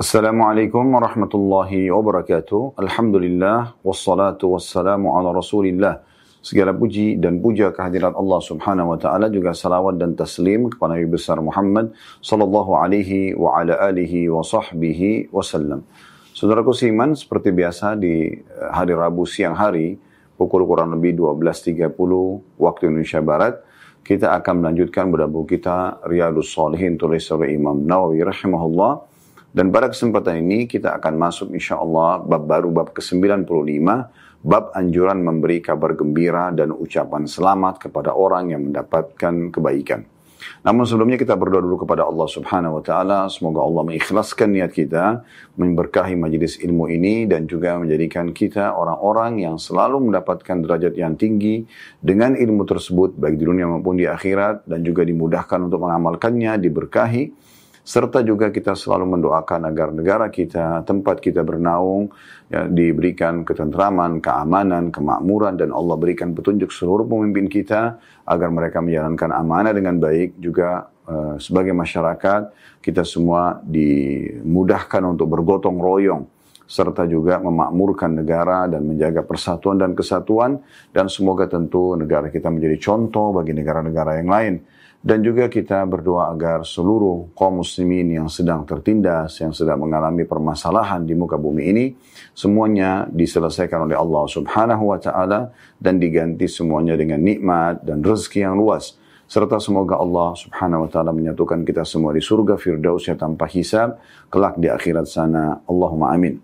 [0.00, 2.80] Assalamualaikum warahmatullahi wabarakatuh.
[2.80, 6.00] Alhamdulillah wassalatu wassalamu ala Rasulillah.
[6.40, 11.04] Segala puji dan puja kehadirat Allah Subhanahu wa taala juga salawat dan taslim kepada Nabi
[11.04, 11.92] besar Muhammad
[12.24, 15.84] sallallahu alaihi wa ala alihi wa sahbihi wasallam.
[16.32, 20.00] Saudaraku seiman seperti biasa di eh, hari Rabu siang hari
[20.40, 21.92] pukul kurang lebih 12.30
[22.56, 23.60] waktu Indonesia Barat
[24.00, 29.09] kita akan melanjutkan buku kita Riyadus Salihin tulis oleh Imam Nawawi rahimahullah
[29.50, 33.82] dan pada kesempatan ini kita akan masuk insya Allah bab baru bab ke-95
[34.40, 40.08] bab anjuran memberi kabar gembira dan ucapan selamat kepada orang yang mendapatkan kebaikan.
[40.64, 45.20] Namun sebelumnya kita berdoa dulu kepada Allah Subhanahu wa taala, semoga Allah mengikhlaskan niat kita,
[45.60, 51.68] memberkahi majlis ilmu ini dan juga menjadikan kita orang-orang yang selalu mendapatkan derajat yang tinggi
[52.00, 57.49] dengan ilmu tersebut baik di dunia maupun di akhirat dan juga dimudahkan untuk mengamalkannya, diberkahi
[57.80, 62.12] serta juga kita selalu mendoakan agar negara kita, tempat kita bernaung,
[62.52, 69.30] ya, diberikan ketentraman, keamanan, kemakmuran, dan Allah berikan petunjuk seluruh pemimpin kita agar mereka menjalankan
[69.32, 70.38] amanah dengan baik.
[70.38, 72.52] Juga uh, sebagai masyarakat,
[72.84, 76.24] kita semua dimudahkan untuk bergotong royong
[76.70, 80.62] serta juga memakmurkan negara dan menjaga persatuan dan kesatuan
[80.94, 84.54] dan semoga tentu negara kita menjadi contoh bagi negara-negara yang lain
[85.00, 91.08] dan juga kita berdoa agar seluruh kaum muslimin yang sedang tertindas, yang sedang mengalami permasalahan
[91.08, 91.84] di muka bumi ini,
[92.36, 98.60] semuanya diselesaikan oleh Allah subhanahu wa ta'ala dan diganti semuanya dengan nikmat dan rezeki yang
[98.60, 99.00] luas.
[99.24, 103.96] Serta semoga Allah subhanahu wa ta'ala menyatukan kita semua di surga firdausnya tanpa hisab,
[104.28, 105.64] kelak di akhirat sana.
[105.64, 106.36] Allahumma amin.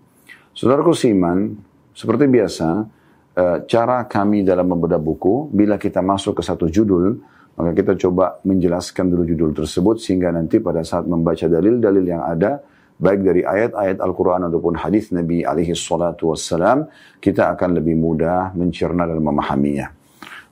[0.57, 1.61] Saudaraku Siman,
[1.93, 2.89] seperti biasa,
[3.37, 8.37] eh, cara kami dalam membedah buku, bila kita masuk ke satu judul, maka kita coba
[8.45, 12.61] menjelaskan dulu judul tersebut sehingga nanti pada saat membaca dalil-dalil yang ada,
[13.01, 16.85] baik dari ayat-ayat Al-Quran ataupun hadis Nabi alaihi salatu wassalam,
[17.17, 19.89] kita akan lebih mudah mencerna dan memahaminya.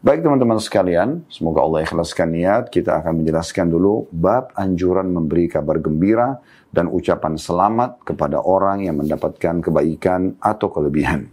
[0.04, 5.80] Baik teman-teman sekalian, semoga Allah ikhlaskan niat, kita akan menjelaskan dulu bab anjuran memberi kabar
[5.80, 11.32] gembira dan ucapan selamat kepada orang yang mendapatkan kebaikan atau kelebihan.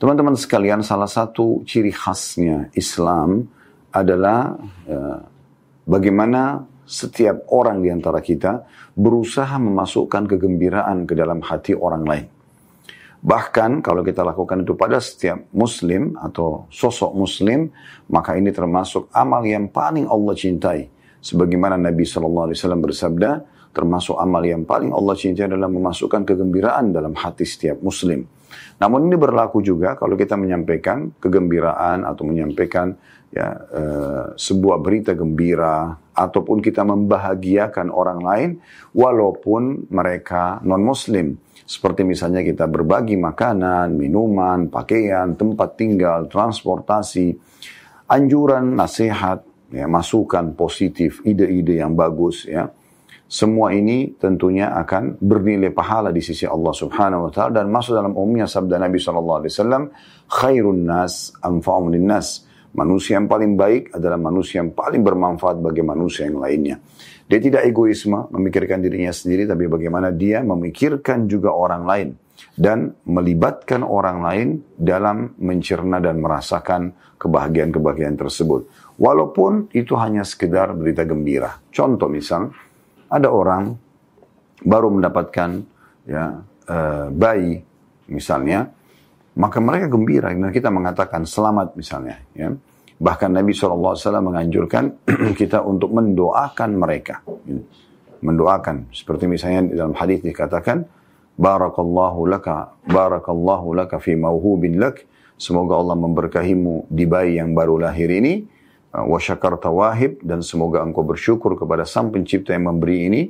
[0.00, 3.52] Teman-teman sekalian, salah satu ciri khasnya Islam
[3.90, 4.54] adalah
[4.86, 5.22] ya,
[5.86, 8.66] bagaimana setiap orang di antara kita
[8.98, 12.26] berusaha memasukkan kegembiraan ke dalam hati orang lain.
[13.20, 17.68] Bahkan kalau kita lakukan itu pada setiap muslim atau sosok muslim,
[18.08, 20.88] maka ini termasuk amal yang paling Allah cintai.
[21.20, 22.48] Sebagaimana Nabi SAW
[22.80, 23.44] bersabda,
[23.76, 28.24] termasuk amal yang paling Allah cintai adalah memasukkan kegembiraan dalam hati setiap muslim.
[28.80, 32.96] Namun ini berlaku juga kalau kita menyampaikan kegembiraan atau menyampaikan
[33.30, 38.50] ya uh, sebuah berita gembira ataupun kita membahagiakan orang lain
[38.90, 41.38] walaupun mereka non muslim
[41.70, 47.30] seperti misalnya kita berbagi makanan, minuman, pakaian, tempat tinggal, transportasi,
[48.10, 52.66] anjuran, nasihat, ya, masukan positif, ide-ide yang bagus ya.
[53.30, 58.18] Semua ini tentunya akan bernilai pahala di sisi Allah Subhanahu wa taala dan masuk dalam
[58.18, 59.82] umumnya sabda Nabi sallallahu alaihi wasallam,
[60.26, 66.30] khairun nas anfa'um nas Manusia yang paling baik adalah manusia yang paling bermanfaat bagi manusia
[66.30, 66.78] yang lainnya.
[67.26, 72.08] Dia tidak egoisme, memikirkan dirinya sendiri, tapi bagaimana dia memikirkan juga orang lain.
[72.56, 74.48] Dan melibatkan orang lain
[74.78, 78.64] dalam mencerna dan merasakan kebahagiaan-kebahagiaan tersebut.
[78.96, 81.60] Walaupun itu hanya sekedar berita gembira.
[81.68, 82.48] Contoh misal,
[83.12, 83.76] ada orang
[84.64, 85.60] baru mendapatkan
[86.08, 87.60] ya, uh, bayi
[88.08, 88.72] misalnya,
[89.38, 90.34] maka mereka gembira.
[90.34, 92.50] Dan kita mengatakan selamat misalnya ya.
[93.00, 95.08] Bahkan Nabi SAW menganjurkan
[95.40, 97.24] kita untuk mendoakan mereka.
[98.20, 98.92] Mendoakan.
[98.92, 100.84] Seperti misalnya dalam hadis dikatakan
[101.40, 105.08] barakallahu laka barakallahu laka fi mauhubin lak.
[105.40, 108.44] Semoga Allah memberkahimu di bayi yang baru lahir ini.
[108.92, 110.20] Wa syakarta wahib.
[110.20, 113.22] Dan semoga engkau bersyukur kepada sang pencipta yang memberi ini.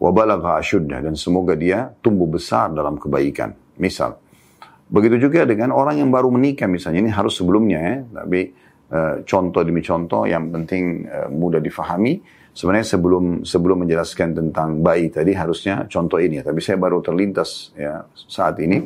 [0.00, 0.56] Wa balagha
[0.88, 3.52] dan semoga dia tumbuh besar dalam kebaikan.
[3.76, 4.21] Misal
[4.92, 8.52] Begitu juga dengan orang yang baru menikah misalnya, ini harus sebelumnya ya, tapi
[8.92, 12.20] uh, contoh demi contoh yang penting uh, mudah difahami.
[12.52, 17.72] Sebenarnya sebelum sebelum menjelaskan tentang bayi tadi harusnya contoh ini ya, tapi saya baru terlintas
[17.72, 18.84] ya saat ini.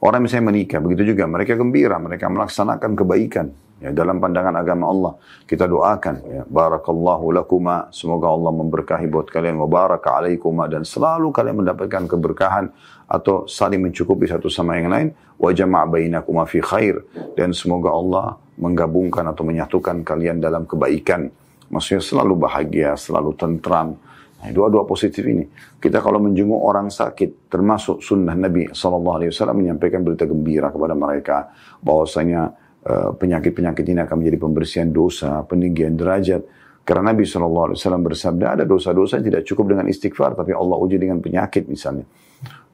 [0.00, 3.46] Orang misalnya menikah, begitu juga mereka gembira, mereka melaksanakan kebaikan
[3.80, 5.12] ya, dalam pandangan agama Allah.
[5.46, 11.30] Kita doakan ya, barakallahu lakuma, semoga Allah memberkahi buat kalian wa baraka alaikuma dan selalu
[11.34, 12.70] kalian mendapatkan keberkahan
[13.04, 17.04] atau saling mencukupi satu sama yang lain wa jama' bainakuma fi khair
[17.36, 21.28] dan semoga Allah menggabungkan atau menyatukan kalian dalam kebaikan
[21.68, 23.98] maksudnya selalu bahagia selalu tentram
[24.44, 25.48] Nah, dua-dua positif ini.
[25.80, 29.24] Kita kalau menjenguk orang sakit, termasuk sunnah Nabi SAW
[29.56, 31.48] menyampaikan berita gembira kepada mereka.
[31.80, 32.52] bahwasanya
[32.84, 36.44] penyakit-penyakit ini akan menjadi pembersihan dosa, peninggian derajat.
[36.84, 41.16] Karena Nabi SAW bersabda, ada dosa-dosa yang tidak cukup dengan istighfar, tapi Allah uji dengan
[41.16, 42.04] penyakit misalnya.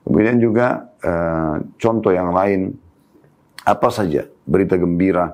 [0.03, 2.75] Kemudian juga uh, contoh yang lain,
[3.63, 5.31] apa saja berita gembira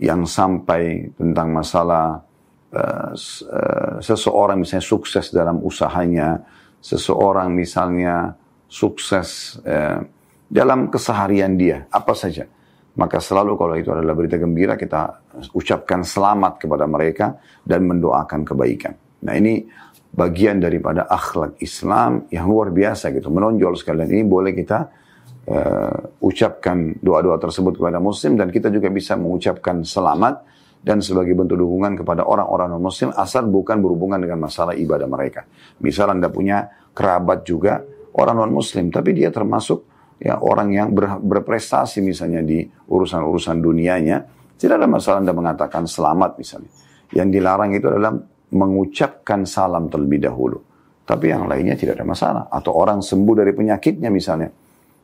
[0.00, 2.24] yang sampai tentang masalah
[2.72, 3.12] uh,
[4.00, 6.40] seseorang misalnya sukses dalam usahanya,
[6.80, 8.32] seseorang misalnya
[8.72, 9.60] sukses
[10.48, 12.48] dalam keseharian dia, apa saja.
[12.94, 17.34] Maka selalu kalau itu adalah berita gembira kita ucapkan selamat kepada mereka
[17.66, 18.94] dan mendoakan kebaikan.
[19.26, 19.66] Nah ini
[20.14, 23.34] bagian daripada akhlak Islam yang luar biasa gitu.
[23.34, 24.78] Menonjol sekalian ini boleh kita
[25.50, 30.54] uh, ucapkan doa-doa tersebut kepada muslim dan kita juga bisa mengucapkan selamat
[30.84, 35.42] dan sebagai bentuk dukungan kepada orang-orang non-muslim asal bukan berhubungan dengan masalah ibadah mereka.
[35.82, 37.82] Misal Anda punya kerabat juga
[38.14, 44.22] orang non-muslim tapi dia termasuk ya orang yang ber, berprestasi misalnya di urusan-urusan dunianya,
[44.58, 46.70] tidak ada masalah Anda mengatakan selamat misalnya.
[47.14, 48.12] Yang dilarang itu adalah
[48.54, 50.58] mengucapkan salam terlebih dahulu.
[51.04, 52.42] Tapi yang lainnya tidak ada masalah.
[52.48, 54.48] Atau orang sembuh dari penyakitnya misalnya.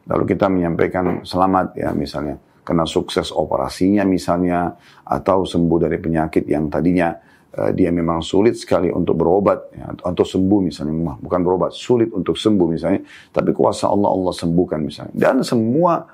[0.08, 2.40] Lalu kita menyampaikan selamat ya misalnya.
[2.64, 4.72] Karena sukses operasinya misalnya.
[5.04, 7.12] Atau sembuh dari penyakit yang tadinya
[7.56, 9.73] uh, dia memang sulit sekali untuk berobat.
[9.75, 11.17] Ya, atau sembuh misalnya.
[11.19, 13.02] Bukan berobat, sulit untuk sembuh misalnya.
[13.31, 15.14] Tapi kuasa Allah, Allah sembuhkan misalnya.
[15.14, 16.05] Dan semua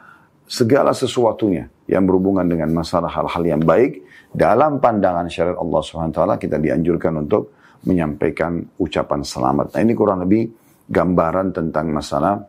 [0.47, 6.57] segala sesuatunya yang berhubungan dengan masalah hal-hal yang baik dalam pandangan syariat Allah SWT kita
[6.63, 7.57] dianjurkan untuk
[7.87, 9.75] menyampaikan ucapan selamat.
[9.75, 10.51] Nah ini kurang lebih
[10.87, 12.43] gambaran tentang masalah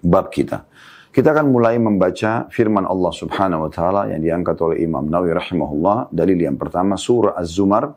[0.00, 0.64] bab kita.
[1.12, 6.08] Kita akan mulai membaca firman Allah Subhanahu wa taala yang diangkat oleh Imam Nawawi rahimahullah
[6.08, 7.92] dalil yang pertama surah Az-Zumar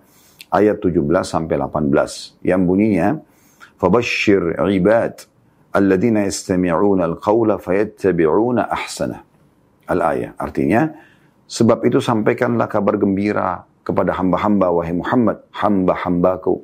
[0.51, 3.15] ayat 17 sampai 18 yang bunyinya
[3.79, 5.31] fabashshir ibad
[5.71, 9.23] alladzina yastami'una al-qawla fayattabi'una ahsana.
[9.88, 10.91] Al-ayah artinya
[11.45, 16.57] Sebab itu sampaikanlah kabar gembira kepada hamba-hamba wahai Muhammad, hamba-hambaku.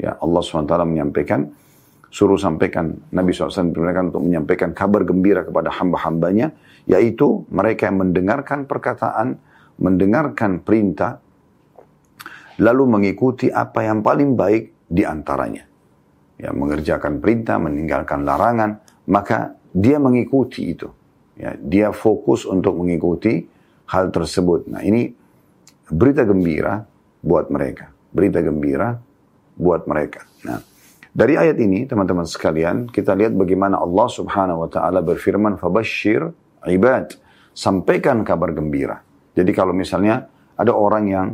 [0.00, 1.52] Ya Allah SWT menyampaikan,
[2.12, 6.52] suruh sampaikan, Nabi SAW diperintahkan untuk menyampaikan kabar gembira kepada hamba-hambanya,
[6.84, 9.40] yaitu mereka yang mendengarkan perkataan,
[9.80, 11.24] mendengarkan perintah,
[12.60, 15.64] lalu mengikuti apa yang paling baik di antaranya.
[16.36, 20.92] Ya, mengerjakan perintah, meninggalkan larangan, maka dia mengikuti itu.
[21.40, 23.48] Ya, dia fokus untuk mengikuti
[23.88, 24.68] hal tersebut.
[24.68, 25.08] Nah ini
[25.88, 26.84] berita gembira
[27.24, 27.88] buat mereka.
[28.12, 29.00] Berita gembira
[29.56, 30.28] buat mereka.
[30.44, 30.60] Nah,
[31.12, 36.24] dari ayat ini teman-teman sekalian kita lihat bagaimana Allah Subhanahu wa taala berfirman fabashshir
[36.64, 37.12] ibad
[37.52, 39.04] sampaikan kabar gembira.
[39.36, 40.24] Jadi kalau misalnya
[40.56, 41.28] ada orang yang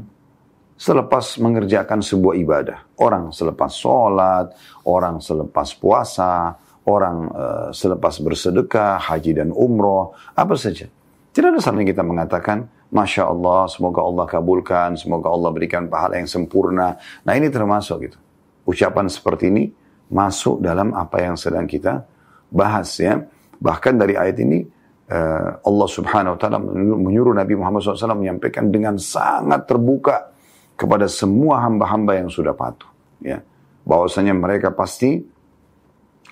[0.75, 4.51] selepas mengerjakan sebuah ibadah, orang selepas sholat,
[4.83, 10.91] orang selepas puasa, orang uh, selepas bersedekah, haji dan umroh, apa saja.
[11.31, 16.27] Tidak ada salahnya kita mengatakan, Masya Allah, semoga Allah kabulkan, semoga Allah berikan pahala yang
[16.27, 16.99] sempurna.
[17.23, 18.19] Nah ini termasuk gitu.
[18.69, 19.65] Ucapan seperti ini
[20.13, 22.05] masuk dalam apa yang sedang kita
[22.53, 23.25] bahas ya.
[23.57, 24.61] Bahkan dari ayat ini
[25.09, 26.61] eh, Allah subhanahu wa ta'ala
[27.01, 30.37] menyuruh Nabi Muhammad SAW menyampaikan dengan sangat terbuka
[30.77, 32.87] kepada semua hamba-hamba yang sudah patuh.
[33.25, 33.41] Ya.
[33.89, 35.25] Bahwasanya mereka pasti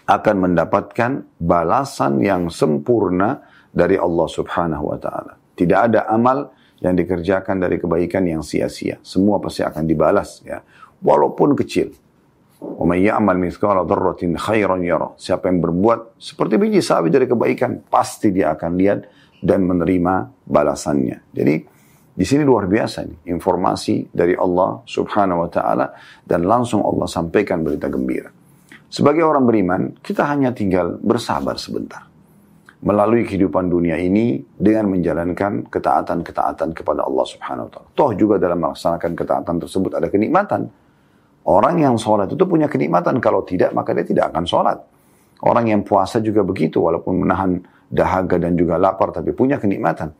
[0.06, 3.42] akan mendapatkan balasan yang sempurna
[3.75, 5.34] dari Allah Subhanahu wa taala.
[5.58, 9.02] Tidak ada amal yang dikerjakan dari kebaikan yang sia-sia.
[9.02, 10.62] Semua pasti akan dibalas ya,
[11.02, 11.90] walaupun kecil.
[15.16, 19.00] Siapa yang berbuat seperti biji sawi dari kebaikan, pasti dia akan lihat
[19.40, 21.30] dan menerima balasannya.
[21.30, 21.54] Jadi
[22.16, 25.92] di sini luar biasa nih, informasi dari Allah Subhanahu wa taala
[26.25, 28.32] dan langsung Allah sampaikan berita gembira.
[28.88, 32.08] Sebagai orang beriman, kita hanya tinggal bersabar sebentar
[32.80, 37.88] melalui kehidupan dunia ini dengan menjalankan ketaatan-ketaatan kepada Allah Subhanahu wa taala.
[37.92, 40.86] Toh juga dalam melaksanakan ketaatan tersebut ada kenikmatan.
[41.46, 43.22] Orang yang sholat itu punya kenikmatan.
[43.22, 44.78] Kalau tidak, maka dia tidak akan sholat.
[45.46, 50.10] Orang yang puasa juga begitu, walaupun menahan dahaga dan juga lapar, tapi punya kenikmatan.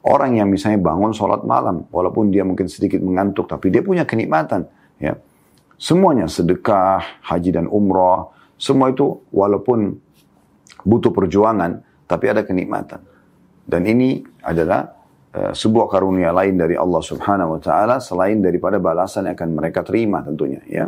[0.00, 4.64] Orang yang misalnya bangun sholat malam, walaupun dia mungkin sedikit mengantuk, tapi dia punya kenikmatan.
[4.96, 5.20] Ya,
[5.80, 8.28] Semuanya, sedekah, haji dan umrah,
[8.60, 9.96] semua itu walaupun
[10.84, 13.00] butuh perjuangan, tapi ada kenikmatan.
[13.64, 14.92] Dan ini adalah
[15.34, 19.80] uh, sebuah karunia lain dari Allah Subhanahu wa taala selain daripada balasan yang akan mereka
[19.82, 20.86] terima tentunya ya.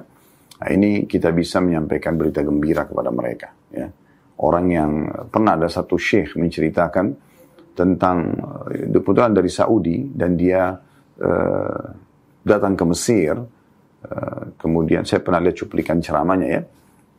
[0.62, 3.88] Nah, ini kita bisa menyampaikan berita gembira kepada mereka ya.
[4.42, 4.90] Orang yang
[5.30, 7.06] pernah ada satu syekh menceritakan
[7.72, 8.16] tentang
[8.68, 10.75] uh, putra dari Saudi dan dia
[11.18, 11.84] uh,
[12.42, 16.62] datang ke Mesir uh, kemudian saya pernah lihat cuplikan ceramahnya ya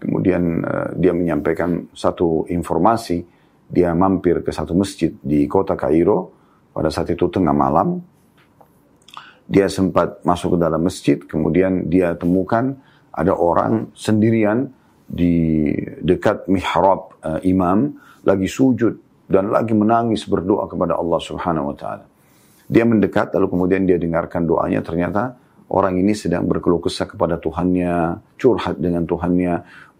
[0.03, 3.23] Kemudian uh, dia menyampaikan satu informasi,
[3.71, 6.42] dia mampir ke satu masjid di kota Kairo,
[6.73, 8.01] pada saat itu tengah malam,
[9.45, 12.73] dia sempat masuk ke dalam masjid, kemudian dia temukan
[13.13, 14.73] ada orang sendirian
[15.05, 15.69] di
[16.01, 17.93] dekat mihrab uh, imam,
[18.25, 18.97] lagi sujud
[19.29, 22.05] dan lagi menangis berdoa kepada Allah Subhanahu wa taala.
[22.65, 25.37] Dia mendekat lalu kemudian dia dengarkan doanya ternyata
[25.69, 29.53] orang ini sedang berkeluh kesah kepada Tuhannya, curhat dengan Tuhannya,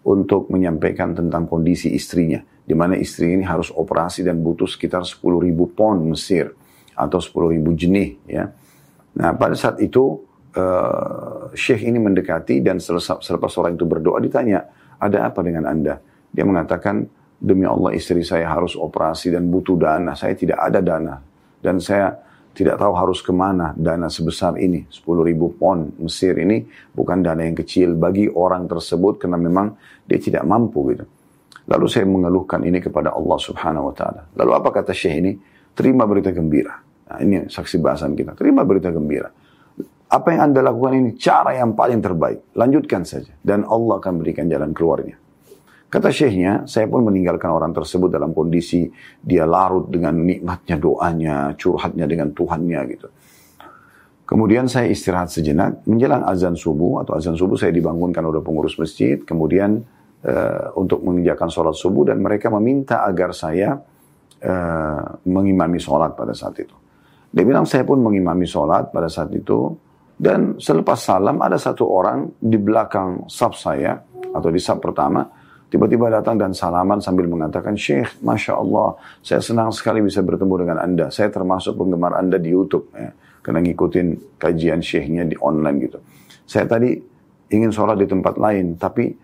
[0.04, 2.42] untuk menyampaikan tentang kondisi istrinya.
[2.64, 6.63] Di mana istri ini harus operasi dan butuh sekitar 10 ribu pon Mesir
[6.94, 8.16] atau 10 ribu jenih.
[8.26, 8.50] Ya.
[9.14, 10.22] Nah pada saat itu
[10.54, 14.66] uh, Syekh ini mendekati dan selepas, selepas itu berdoa ditanya,
[14.98, 15.98] ada apa dengan anda?
[16.34, 17.06] Dia mengatakan,
[17.38, 20.16] demi Allah istri saya harus operasi dan butuh dana.
[20.18, 21.14] Saya tidak ada dana.
[21.60, 22.14] Dan saya
[22.54, 24.86] tidak tahu harus ke mana dana sebesar ini.
[24.88, 26.62] 10 ribu pon Mesir ini
[26.94, 29.74] bukan dana yang kecil bagi orang tersebut karena memang
[30.06, 31.04] dia tidak mampu gitu.
[31.64, 34.22] Lalu saya mengeluhkan ini kepada Allah subhanahu wa ta'ala.
[34.36, 35.32] Lalu apa kata Syekh ini?
[35.74, 36.78] Terima berita gembira.
[37.10, 38.38] Nah, ini saksi bahasan kita.
[38.38, 39.28] Terima berita gembira.
[40.08, 42.54] Apa yang Anda lakukan ini cara yang paling terbaik.
[42.54, 43.34] Lanjutkan saja.
[43.42, 45.18] Dan Allah akan berikan jalan keluarnya.
[45.90, 48.90] Kata syekhnya, saya pun meninggalkan orang tersebut dalam kondisi
[49.22, 53.08] dia larut dengan nikmatnya doanya, curhatnya dengan Tuhannya gitu.
[54.26, 59.22] Kemudian saya istirahat sejenak, menjelang azan subuh atau azan subuh saya dibangunkan oleh pengurus masjid,
[59.22, 59.86] kemudian
[60.26, 63.78] uh, untuk mengerjakan sholat subuh dan mereka meminta agar saya
[64.44, 66.76] uh, mengimami sholat pada saat itu.
[67.34, 69.74] Dia bilang saya pun mengimami sholat pada saat itu
[70.14, 73.98] dan selepas salam ada satu orang di belakang sab saya
[74.30, 75.26] atau di sab pertama
[75.74, 78.94] Tiba-tiba datang dan salaman sambil mengatakan, Syekh, Masya Allah,
[79.26, 81.10] saya senang sekali bisa bertemu dengan Anda.
[81.10, 82.94] Saya termasuk penggemar Anda di Youtube.
[82.94, 83.10] Ya,
[83.42, 85.98] karena ngikutin kajian Syekhnya di online gitu.
[86.46, 86.94] Saya tadi
[87.50, 89.18] ingin sholat di tempat lain, tapi eh,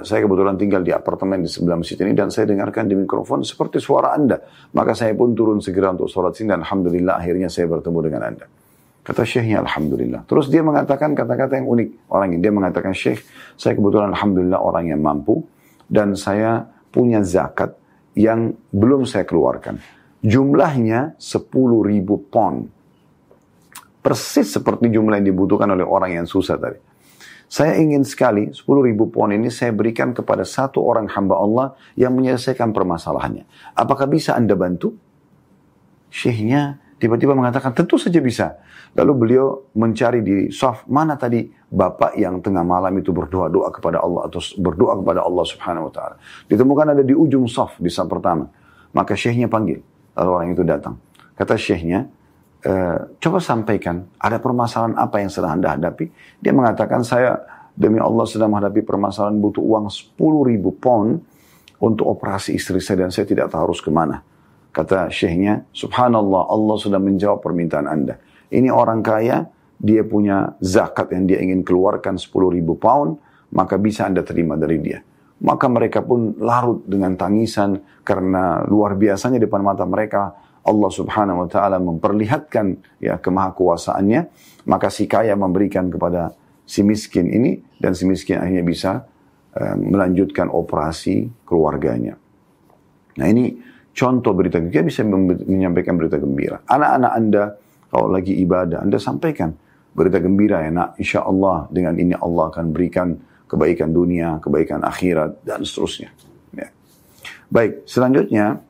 [0.00, 3.76] saya kebetulan tinggal di apartemen di sebelah masjid ini dan saya dengarkan di mikrofon seperti
[3.76, 4.40] suara Anda.
[4.72, 8.46] Maka saya pun turun segera untuk sholat sini dan Alhamdulillah akhirnya saya bertemu dengan Anda.
[9.04, 10.24] Kata syekhnya Alhamdulillah.
[10.24, 11.88] Terus dia mengatakan kata-kata yang unik.
[12.12, 13.24] Orang ini dia mengatakan Syekh,
[13.56, 15.44] saya kebetulan Alhamdulillah orang yang mampu
[15.88, 17.76] dan saya punya zakat
[18.16, 19.80] yang belum saya keluarkan.
[20.24, 21.44] Jumlahnya 10
[21.84, 22.68] ribu pon.
[24.00, 26.87] Persis seperti jumlah yang dibutuhkan oleh orang yang susah tadi.
[27.48, 32.12] Saya ingin sekali 10 ribu pon ini saya berikan kepada satu orang hamba Allah yang
[32.12, 33.48] menyelesaikan permasalahannya.
[33.72, 34.92] Apakah bisa Anda bantu?
[36.12, 38.60] Syekhnya tiba-tiba mengatakan tentu saja bisa.
[38.92, 44.28] Lalu beliau mencari di soft mana tadi bapak yang tengah malam itu berdoa-doa kepada Allah
[44.28, 46.16] atau berdoa kepada Allah Subhanahu wa taala.
[46.52, 48.44] Ditemukan ada di ujung soft di saat pertama.
[48.92, 49.80] Maka syekhnya panggil.
[50.20, 51.00] Lalu orang itu datang.
[51.32, 52.12] Kata syekhnya,
[52.62, 52.72] e,
[53.18, 56.10] coba sampaikan ada permasalahan apa yang sedang Anda hadapi.
[56.42, 57.38] Dia mengatakan saya
[57.78, 61.22] demi Allah sedang menghadapi permasalahan butuh uang 10 ribu pound
[61.78, 64.18] untuk operasi istri saya dan saya tidak tahu harus ke mana.
[64.74, 68.18] Kata syekhnya, subhanallah Allah sudah menjawab permintaan Anda.
[68.50, 69.46] Ini orang kaya,
[69.78, 73.18] dia punya zakat yang dia ingin keluarkan 10 ribu pound,
[73.54, 74.98] maka bisa Anda terima dari dia.
[75.38, 80.34] Maka mereka pun larut dengan tangisan karena luar biasanya depan mata mereka
[80.68, 84.20] Allah subhanahu wa ta'ala memperlihatkan ya kemahakuasaannya.
[84.68, 86.36] Maka si kaya memberikan kepada
[86.68, 88.92] si miskin ini dan si miskin akhirnya bisa
[89.56, 92.20] uh, melanjutkan operasi keluarganya.
[93.16, 93.56] Nah ini
[93.96, 95.02] contoh berita gembira, bisa
[95.48, 96.60] menyampaikan berita gembira.
[96.68, 97.44] Anak-anak Anda
[97.88, 99.56] kalau lagi ibadah, Anda sampaikan
[99.96, 103.16] berita gembira ya nak, insya Allah dengan ini Allah akan berikan
[103.48, 106.12] kebaikan dunia, kebaikan akhirat, dan seterusnya.
[106.52, 106.68] Ya.
[107.48, 108.60] Baik, selanjutnya,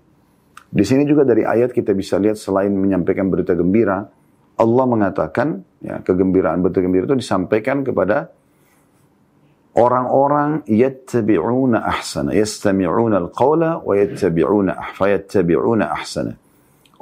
[0.68, 4.04] di sini juga dari ayat kita bisa lihat selain menyampaikan berita gembira,
[4.58, 8.28] Allah mengatakan, ya, kegembiraan berita gembira itu disampaikan kepada
[9.78, 16.34] orang-orang yattabi'una ahsana, yastami'una al-qawla wa yattabi'una yattabi'una ahsana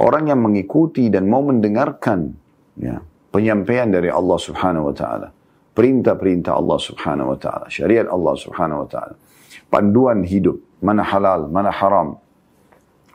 [0.01, 2.37] orang yang mengikuti dan mau mendengarkan
[2.77, 3.01] ya,
[3.33, 5.29] penyampaian dari Allah Subhanahu wa taala,
[5.73, 9.15] perintah-perintah Allah Subhanahu wa taala, syariat Allah Subhanahu wa taala,
[9.73, 12.21] panduan hidup, mana halal, mana haram.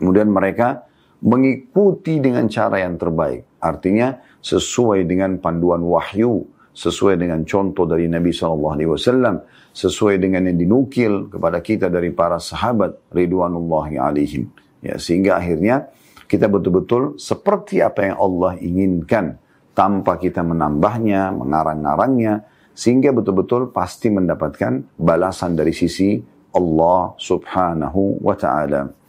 [0.01, 0.89] Kemudian mereka
[1.22, 3.62] mengikuti dengan cara yang terbaik.
[3.62, 6.41] Artinya sesuai dengan panduan wahyu,
[6.74, 9.36] sesuai dengan contoh dari Nabi Shallallahu Alaihi Wasallam,
[9.70, 14.50] sesuai dengan yang dinukil kepada kita dari para sahabat ridwanullahi alaihim.
[14.81, 15.93] Ya, sehingga akhirnya
[16.25, 19.38] kita betul-betul seperti apa yang Allah inginkan
[19.77, 26.17] tanpa kita menambahnya, mengarang-arangnya sehingga betul-betul pasti mendapatkan balasan dari sisi
[26.55, 29.00] Allah Subhanahu wa taala.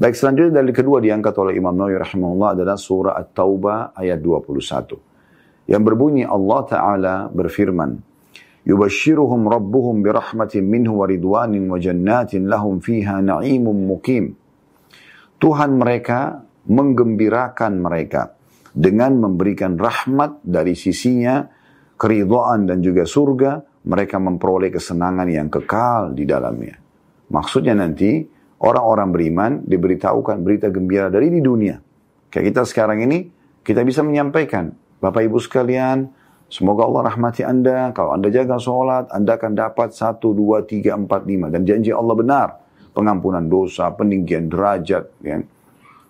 [0.00, 5.68] Baik, selanjutnya dari kedua diangkat oleh Imam Nawawi rahimahullah adalah surah At-Taubah ayat 21.
[5.68, 8.00] Yang berbunyi Allah taala berfirman,
[8.64, 14.32] Yubashiruhum rabbuhum birahmatin minhu wa ridwanin wa jannatin lahum fiha na'imun mukim.
[15.36, 18.40] Tuhan mereka menggembirakan mereka
[18.72, 21.44] dengan memberikan rahmat dari sisinya,
[22.00, 26.80] keridhaan dan juga surga, mereka memperoleh kesenangan yang kekal di dalamnya.
[27.28, 31.80] Maksudnya nanti orang-orang beriman diberitahukan berita gembira dari di dunia.
[32.30, 33.26] Kayak kita sekarang ini,
[33.66, 34.70] kita bisa menyampaikan,
[35.02, 37.94] Bapak Ibu sekalian, Semoga Allah rahmati Anda.
[37.94, 41.46] Kalau Anda jaga sholat, Anda akan dapat satu, dua, tiga, empat, lima.
[41.46, 42.48] Dan janji Allah benar.
[42.90, 45.14] Pengampunan dosa, peninggian derajat.
[45.22, 45.46] Ya.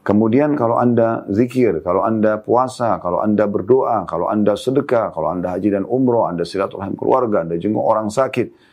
[0.00, 5.52] Kemudian kalau Anda zikir, kalau Anda puasa, kalau Anda berdoa, kalau Anda sedekah, kalau Anda
[5.52, 8.69] haji dan umroh, Anda silaturahim keluarga, Anda jenguk orang sakit,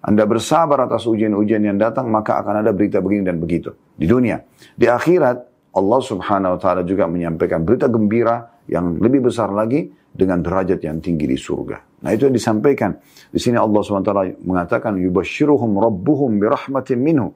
[0.00, 3.76] Anda bersabar atas ujian-ujian yang datang, maka akan ada berita begini dan begitu.
[3.96, 4.40] Di dunia.
[4.72, 5.36] Di akhirat,
[5.76, 10.98] Allah subhanahu wa ta'ala juga menyampaikan berita gembira yang lebih besar lagi, dengan derajat yang
[10.98, 12.02] tinggi di surga.
[12.02, 12.98] Nah itu yang disampaikan.
[13.30, 17.30] Di sini Allah SWT mengatakan, Yubashiruhum Rabbuhum birahmatin minhu.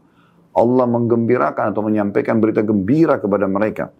[0.54, 3.90] Allah menggembirakan atau menyampaikan berita gembira kepada mereka.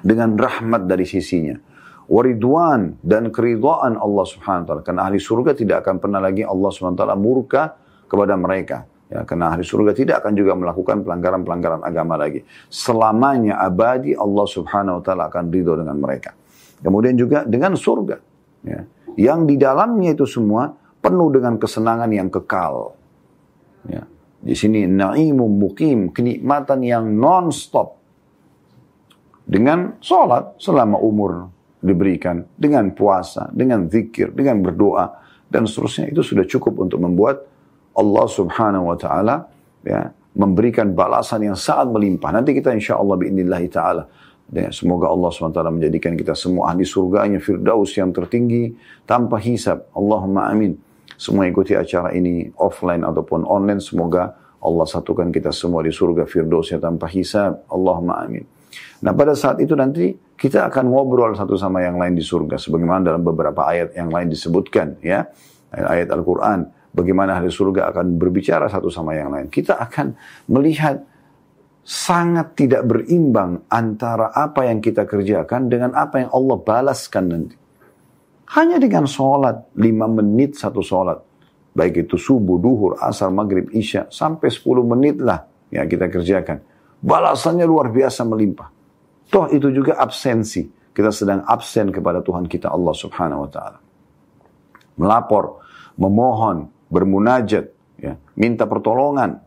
[0.00, 1.56] Dengan rahmat dari sisinya.
[2.10, 4.82] Waridwan dan keridhaan Allah SWT.
[4.82, 7.78] Karena ahli surga tidak akan pernah lagi Allah SWT murka
[8.10, 8.82] kepada mereka.
[9.06, 12.42] Ya, karena ahli surga tidak akan juga melakukan pelanggaran-pelanggaran agama lagi.
[12.66, 16.34] Selamanya abadi Allah subhanahu wa ta'ala akan ridho dengan mereka.
[16.82, 18.18] Kemudian juga dengan surga.
[18.66, 18.82] Ya.
[19.14, 22.98] Yang di dalamnya itu semua penuh dengan kesenangan yang kekal.
[23.86, 24.02] Ya.
[24.42, 28.02] Di sini naimum mukim, kenikmatan yang non-stop.
[29.46, 35.10] Dengan sholat selama umur diberikan, dengan puasa, dengan zikir, dengan berdoa,
[35.48, 36.12] dan seterusnya.
[36.12, 37.42] Itu sudah cukup untuk membuat
[37.96, 39.48] Allah subhanahu wa ta'ala
[39.82, 42.30] ya, memberikan balasan yang sangat melimpah.
[42.30, 44.04] Nanti kita insya Allah bi'inillahi ta'ala
[44.50, 48.74] Ya, semoga Allah SWT menjadikan kita semua ahli surganya Firdaus yang tertinggi
[49.06, 49.86] tanpa hisab.
[49.94, 50.74] Allahumma amin.
[51.14, 53.78] Semua ikuti acara ini offline ataupun online.
[53.78, 57.62] Semoga Allah satukan kita semua di surga Firdausnya tanpa hisab.
[57.70, 58.42] Allahumma amin.
[59.06, 62.56] Nah pada saat itu nanti kita akan ngobrol satu sama yang lain di surga.
[62.56, 64.96] Sebagaimana dalam beberapa ayat yang lain disebutkan.
[65.04, 65.28] ya
[65.68, 66.64] Ayat Al-Quran.
[66.90, 69.52] Bagaimana ahli surga akan berbicara satu sama yang lain.
[69.52, 70.16] Kita akan
[70.48, 71.04] melihat
[71.84, 77.56] sangat tidak berimbang antara apa yang kita kerjakan dengan apa yang Allah balaskan nanti.
[78.56, 81.22] Hanya dengan sholat, lima menit satu sholat.
[81.70, 86.58] Baik itu subuh, duhur, asar, maghrib, isya, sampai sepuluh menit lah yang kita kerjakan.
[86.98, 88.79] Balasannya luar biasa melimpah.
[89.30, 90.66] Toh itu juga absensi.
[90.90, 93.78] Kita sedang absen kepada Tuhan kita Allah subhanahu wa ta'ala.
[94.98, 95.62] Melapor,
[95.96, 97.64] memohon, bermunajat,
[98.02, 99.38] ya, minta pertolongan,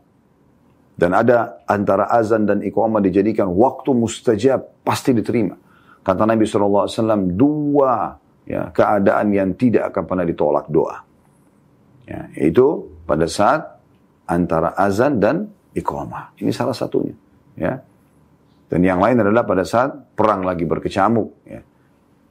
[0.96, 5.54] dan ada antara azan dan iqamah dijadikan waktu mustajab, pasti diterima.
[6.00, 6.88] Kata Nabi SAW,
[7.36, 8.14] dua
[8.48, 10.96] ya, keadaan yang tidak akan pernah ditolak doa.
[12.08, 13.80] Ya, itu pada saat
[14.28, 16.36] antara azan dan iqamah.
[16.40, 17.16] Ini salah satunya.
[17.56, 17.80] Ya.
[18.68, 21.28] Dan yang lain adalah pada saat perang lagi berkecamuk.
[21.46, 21.60] Ya.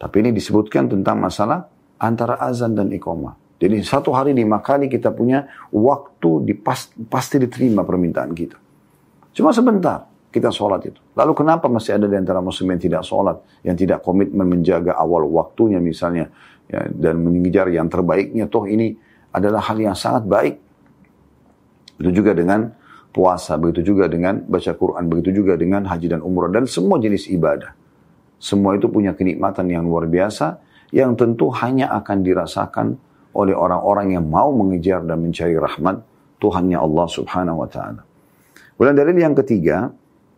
[0.01, 1.69] Tapi ini disebutkan tentang masalah
[2.01, 3.39] antara azan dan iqamah.
[3.63, 8.59] Jadi satu hari lima kali kita punya waktu dipas, pasti diterima permintaan kita.
[9.31, 10.99] Cuma sebentar kita sholat itu.
[11.15, 15.23] Lalu kenapa masih ada di antara muslim yang tidak sholat, yang tidak komitmen menjaga awal
[15.31, 16.27] waktunya misalnya,
[16.67, 18.97] ya, dan mengejar yang terbaiknya, toh ini
[19.31, 20.55] adalah hal yang sangat baik.
[22.03, 22.67] Itu juga dengan
[23.13, 27.29] puasa, begitu juga dengan baca Quran, begitu juga dengan haji dan umrah, dan semua jenis
[27.29, 27.77] ibadah.
[28.41, 32.97] Semua itu punya kenikmatan yang luar biasa, yang tentu hanya akan dirasakan
[33.37, 36.01] oleh orang-orang yang mau mengejar dan mencari rahmat
[36.41, 38.01] Tuhannya Allah subhanahu wa ta'ala.
[38.75, 39.93] Kemudian dalil yang ketiga,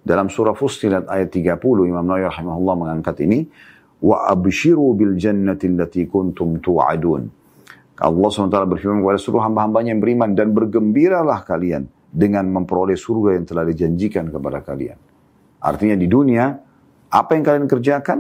[0.06, 1.58] dalam surah Fussilat ayat 30,
[1.90, 3.48] Imam Nawawi rahimahullah mengangkat ini,
[4.06, 6.60] wa abshiru bil jannati allati kuntum.
[7.96, 13.44] Allah SWT berfirman kepada seluruh hamba-hambanya yang beriman dan bergembiralah kalian dengan memperoleh surga yang
[13.44, 14.96] telah dijanjikan kepada kalian.
[15.60, 16.48] Artinya di dunia,
[17.12, 18.20] apa yang kalian kerjakan,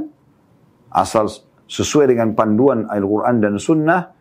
[0.91, 1.31] asal
[1.65, 4.11] sesuai dengan panduan Al-Quran dan Sunnah,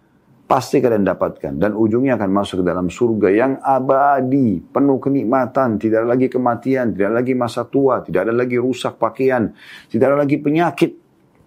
[0.44, 6.04] pasti kalian dapatkan dan ujungnya akan masuk ke dalam surga yang abadi, penuh kenikmatan, tidak
[6.04, 9.50] ada lagi kematian, tidak ada lagi masa tua, tidak ada lagi rusak pakaian,
[9.90, 10.90] tidak ada lagi penyakit,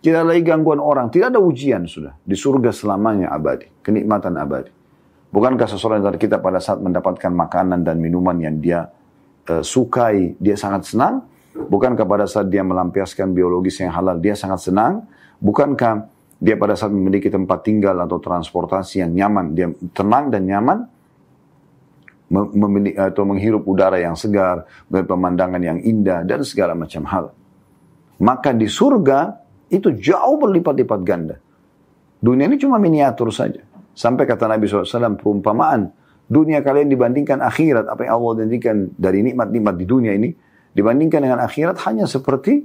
[0.01, 4.76] tidak ada lagi gangguan orang, tidak ada ujian sudah di surga selamanya abadi, kenikmatan abadi.
[5.27, 8.87] Bukankah seseorang dari kita pada saat mendapatkan makanan dan minuman yang dia
[9.51, 11.27] uh, sukai, dia sangat senang?
[11.57, 15.03] Bukankah pada saat dia melampiaskan biologis yang halal, dia sangat senang?
[15.41, 20.77] Bukankah dia pada saat memiliki tempat tinggal atau transportasi yang nyaman, dia tenang dan nyaman,
[22.29, 27.25] memiliki, atau menghirup udara yang segar, pemandangan yang indah, dan segala macam hal.
[28.21, 29.33] Maka di surga
[29.73, 31.35] itu jauh berlipat-lipat ganda.
[32.17, 33.61] Dunia ini cuma miniatur saja.
[33.97, 35.89] Sampai kata Nabi SAW perumpamaan.
[36.29, 37.89] Dunia kalian dibandingkan akhirat.
[37.89, 40.29] Apa yang Allah janjikan dari nikmat-nikmat di dunia ini.
[40.69, 42.61] Dibandingkan dengan akhirat hanya seperti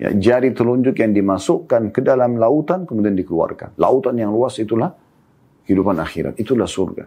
[0.00, 3.76] ya, jari telunjuk yang dimasukkan ke dalam lautan kemudian dikeluarkan.
[3.76, 4.88] Lautan yang luas itulah
[5.68, 6.40] kehidupan akhirat.
[6.40, 7.04] Itulah surga.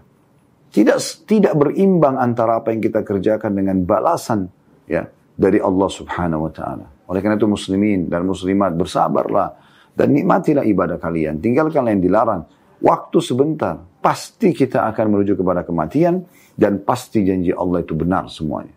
[0.69, 4.45] Tidak tidak berimbang antara apa yang kita kerjakan dengan balasan
[4.85, 6.85] ya dari Allah Subhanahu wa taala.
[7.09, 9.57] Oleh karena itu muslimin dan muslimat bersabarlah
[9.97, 11.41] dan nikmatilah ibadah kalian.
[11.41, 12.41] Tinggalkanlah yang dilarang
[12.81, 18.73] waktu sebentar, pasti kita akan menuju kepada kematian dan pasti janji Allah itu benar semuanya.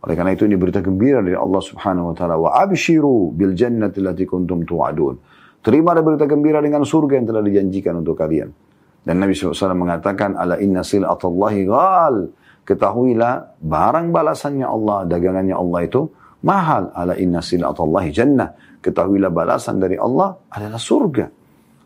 [0.00, 4.00] Oleh karena itu ini berita gembira dari Allah Subhanahu wa taala wa abshiru bil jannati
[4.00, 5.16] allati kuntum tu'adun.
[5.60, 8.48] Terima berita gembira dengan surga yang telah dijanjikan untuk kalian.
[9.04, 12.16] Dan Nabi SAW mengatakan ala inna silatallahi ghal.
[12.64, 16.08] Ketahuilah barang balasannya Allah, dagangannya Allah itu
[16.48, 16.96] mahal.
[16.96, 18.80] Ala inna silatallahi jannah.
[18.80, 21.39] Ketahuilah balasan dari Allah adalah surga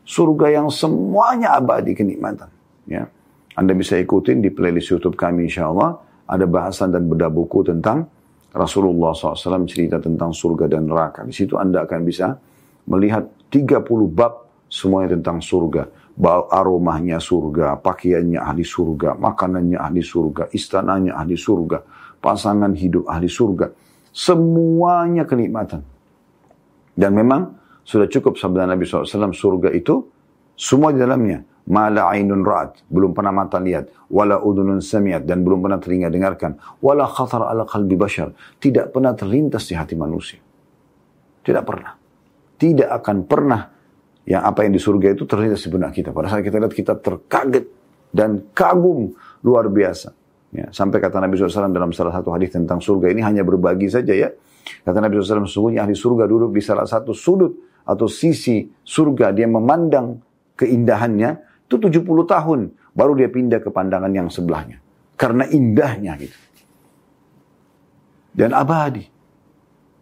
[0.05, 2.53] surga yang semuanya abadi kenikmatan.
[2.85, 3.09] Ya.
[3.57, 5.99] Anda bisa ikutin di playlist YouTube kami insya Allah.
[6.25, 8.09] Ada bahasan dan beda buku tentang
[8.55, 11.27] Rasulullah SAW cerita tentang surga dan neraka.
[11.27, 12.39] Di situ Anda akan bisa
[12.87, 15.91] melihat 30 bab semuanya tentang surga.
[16.15, 21.83] Bau aromanya surga, pakaiannya ahli surga, makanannya ahli surga, istananya ahli surga,
[22.23, 23.75] pasangan hidup ahli surga.
[24.15, 25.83] Semuanya kenikmatan.
[26.95, 30.09] Dan memang sudah cukup sabda Nabi SAW, surga itu
[30.57, 31.45] semua di dalamnya.
[31.65, 33.89] Mala ainun ra'at, belum pernah mata lihat.
[34.13, 36.61] Wala udunun samiat, dan belum pernah telinga dengarkan.
[36.85, 40.41] Wala khatar ala qalbi bashar, tidak pernah terlintas di hati manusia.
[41.41, 41.97] Tidak pernah.
[42.61, 43.61] Tidak akan pernah
[44.25, 46.13] yang apa yang di surga itu terlintas di benak kita.
[46.13, 47.65] Pada saat kita lihat kita terkaget
[48.13, 49.13] dan kagum
[49.45, 50.13] luar biasa.
[50.55, 54.13] Ya, sampai kata Nabi SAW dalam salah satu hadis tentang surga ini hanya berbagi saja
[54.15, 54.31] ya.
[54.85, 57.53] Kata Nabi SAW sesungguhnya ahli surga duduk di salah satu sudut
[57.85, 60.21] atau sisi surga dia memandang
[60.57, 62.61] keindahannya itu 70 tahun
[62.97, 64.81] baru dia pindah ke pandangan yang sebelahnya.
[65.15, 66.39] Karena indahnya gitu.
[68.35, 69.07] Dan abadi.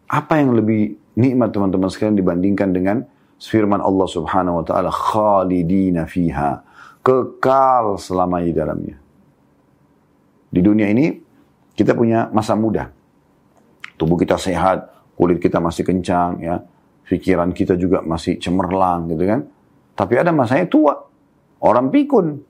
[0.09, 2.97] Apa yang lebih nikmat teman-teman sekalian dibandingkan dengan
[3.37, 6.63] firman Allah Subhanahu wa taala khalidina fiha
[7.03, 8.97] kekal selama di dalamnya.
[10.53, 11.17] Di dunia ini
[11.73, 12.93] kita punya masa muda.
[13.97, 16.61] Tubuh kita sehat kulit kita masih kencang ya
[17.07, 19.41] pikiran kita juga masih cemerlang gitu kan.
[19.93, 20.95] Tapi ada masanya tua,
[21.61, 22.41] orang pikun,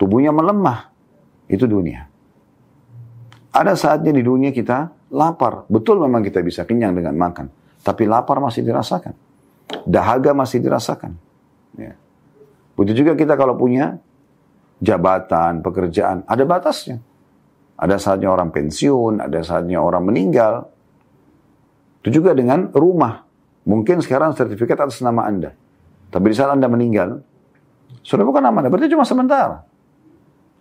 [0.00, 0.88] tubuhnya melemah.
[1.46, 2.08] Itu dunia.
[3.52, 5.68] Ada saatnya di dunia kita lapar.
[5.68, 7.52] Betul memang kita bisa kenyang dengan makan.
[7.84, 9.12] Tapi lapar masih dirasakan.
[9.84, 11.12] Dahaga masih dirasakan.
[11.76, 11.92] Ya.
[12.72, 14.00] Begitu juga kita kalau punya
[14.80, 16.98] jabatan, pekerjaan, ada batasnya.
[17.76, 20.66] Ada saatnya orang pensiun, ada saatnya orang meninggal.
[22.02, 23.21] Itu juga dengan rumah.
[23.62, 25.54] Mungkin sekarang sertifikat atas nama Anda.
[26.10, 27.22] Tapi di saat Anda meninggal,
[28.02, 29.62] sudah bukan nama Anda, berarti cuma sementara.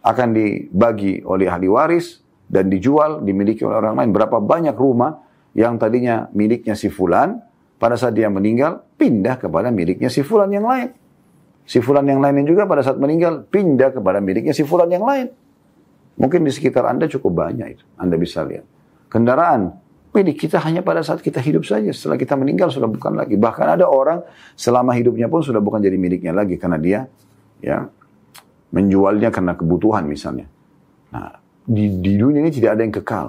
[0.01, 4.09] Akan dibagi oleh ahli waris dan dijual, dimiliki oleh orang lain.
[4.13, 5.21] Berapa banyak rumah
[5.57, 7.41] yang tadinya miliknya si fulan,
[7.81, 10.93] pada saat dia meninggal, pindah kepada miliknya si fulan yang lain.
[11.65, 15.33] Si fulan yang lainnya juga pada saat meninggal, pindah kepada miliknya si fulan yang lain.
[16.21, 17.83] Mungkin di sekitar Anda cukup banyak itu.
[17.97, 18.65] Anda bisa lihat.
[19.09, 19.80] Kendaraan,
[20.11, 21.89] milik kita hanya pada saat kita hidup saja.
[21.95, 23.39] Setelah kita meninggal sudah bukan lagi.
[23.39, 24.23] Bahkan ada orang
[24.59, 26.99] selama hidupnya pun sudah bukan jadi miliknya lagi karena dia
[27.63, 27.87] ya
[28.71, 30.47] menjualnya karena kebutuhan misalnya.
[31.11, 33.27] Nah, di, di dunia ini tidak ada yang kekal.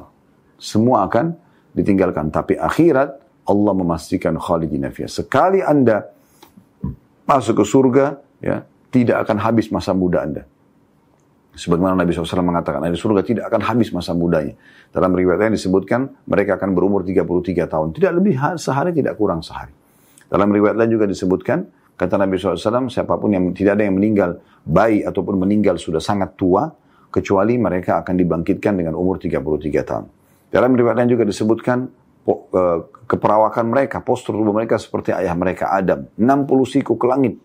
[0.58, 1.34] Semua akan
[1.74, 2.30] ditinggalkan.
[2.30, 3.10] Tapi akhirat
[3.46, 5.10] Allah memastikan khalidina fiyah.
[5.10, 6.06] Sekali Anda
[7.26, 8.06] masuk ke surga,
[8.38, 8.62] ya,
[8.94, 10.42] tidak akan habis masa muda Anda.
[11.52, 14.56] Sebagaimana Nabi SAW mengatakan, ahli surga tidak akan habis masa mudanya.
[14.88, 17.88] Dalam riwayat yang disebutkan, mereka akan berumur 33 tahun.
[17.92, 19.68] Tidak lebih sehari, tidak kurang sehari.
[20.32, 21.68] Dalam riwayat lain juga disebutkan,
[22.00, 26.40] kata Nabi SAW, siapa pun yang tidak ada yang meninggal, bayi ataupun meninggal sudah sangat
[26.40, 26.72] tua,
[27.12, 30.04] kecuali mereka akan dibangkitkan dengan umur 33 tahun.
[30.48, 31.84] Dalam riwayat lain juga disebutkan,
[32.32, 32.78] eh,
[33.12, 36.08] keperawakan mereka, postur tubuh mereka seperti ayah mereka Adam.
[36.16, 37.36] 60 siku ke langit.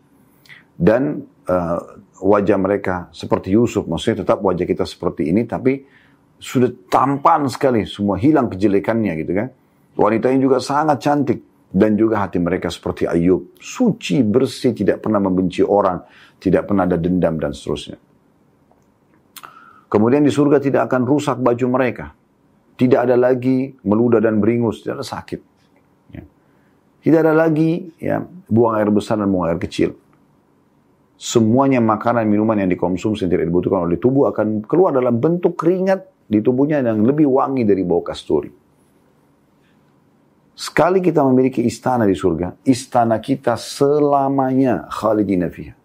[0.77, 1.79] Dan uh,
[2.21, 5.85] wajah mereka seperti Yusuf, maksudnya tetap wajah kita seperti ini, tapi
[6.37, 9.49] sudah tampan sekali, semua hilang kejelekannya gitu kan.
[9.97, 11.39] Wanita ini juga sangat cantik
[11.73, 16.05] dan juga hati mereka seperti Ayub, suci, bersih, tidak pernah membenci orang,
[16.37, 17.97] tidak pernah ada dendam dan seterusnya.
[19.87, 22.13] Kemudian di surga tidak akan rusak baju mereka.
[22.77, 25.41] Tidak ada lagi meludah dan beringus, tidak ada sakit.
[26.13, 26.21] Ya.
[27.01, 29.97] Tidak ada lagi ya buang air besar dan buang air kecil
[31.17, 36.29] semuanya makanan, minuman yang dikonsumsi yang tidak dibutuhkan oleh tubuh akan keluar dalam bentuk keringat
[36.29, 38.53] di tubuhnya yang lebih wangi dari bau kasturi.
[40.57, 45.77] Sekali kita memiliki istana di surga, istana kita selamanya khalidina fiha.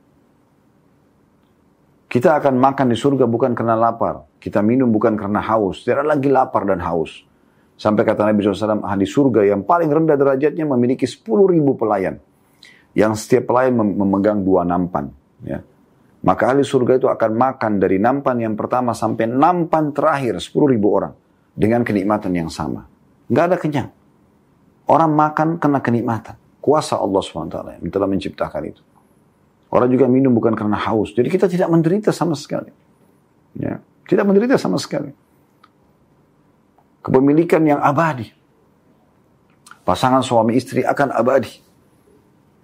[2.12, 4.28] Kita akan makan di surga bukan karena lapar.
[4.36, 5.80] Kita minum bukan karena haus.
[5.80, 7.24] Tidak lagi lapar dan haus.
[7.80, 12.20] Sampai kata Nabi SAW, ahli surga yang paling rendah derajatnya memiliki 10 ribu pelayan.
[12.92, 15.08] Yang setiap pelayan memegang dua nampan.
[15.42, 15.60] Ya.
[16.22, 20.94] Maka ahli surga itu akan makan dari nampan yang pertama sampai nampan terakhir 10 ribu
[20.94, 21.14] orang.
[21.52, 22.88] Dengan kenikmatan yang sama.
[23.28, 23.90] Nggak ada kenyang.
[24.88, 26.40] Orang makan kena kenikmatan.
[26.62, 28.82] Kuasa Allah SWT yang telah menciptakan itu.
[29.68, 31.12] Orang juga minum bukan karena haus.
[31.12, 32.72] Jadi kita tidak menderita sama sekali.
[33.56, 33.84] Ya.
[34.08, 35.12] Tidak menderita sama sekali.
[37.02, 38.30] Kepemilikan yang abadi.
[39.82, 41.58] Pasangan suami istri akan abadi.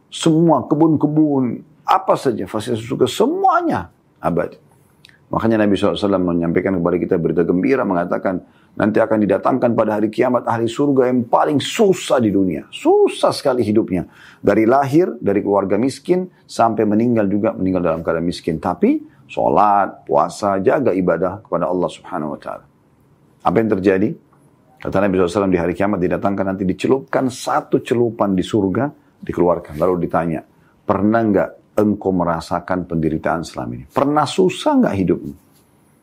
[0.08, 3.88] Semua kebun-kebun, apa saja fasilitas surga, semuanya
[4.20, 4.60] abadi.
[5.28, 8.40] Makanya Nabi SAW menyampaikan kepada kita berita gembira mengatakan
[8.80, 12.64] nanti akan didatangkan pada hari kiamat ahli surga yang paling susah di dunia.
[12.72, 14.08] Susah sekali hidupnya.
[14.40, 18.56] Dari lahir, dari keluarga miskin, sampai meninggal juga meninggal dalam keadaan miskin.
[18.56, 22.64] Tapi sholat, puasa, jaga ibadah kepada Allah Subhanahu Wa Taala.
[23.44, 24.08] Apa yang terjadi?
[24.78, 28.88] Kata Nabi SAW di hari kiamat didatangkan nanti dicelupkan satu celupan di surga
[29.20, 29.76] dikeluarkan.
[29.76, 30.40] Lalu ditanya,
[30.88, 33.86] pernah nggak engkau merasakan penderitaan selama ini?
[33.86, 35.34] Pernah susah nggak hidupmu?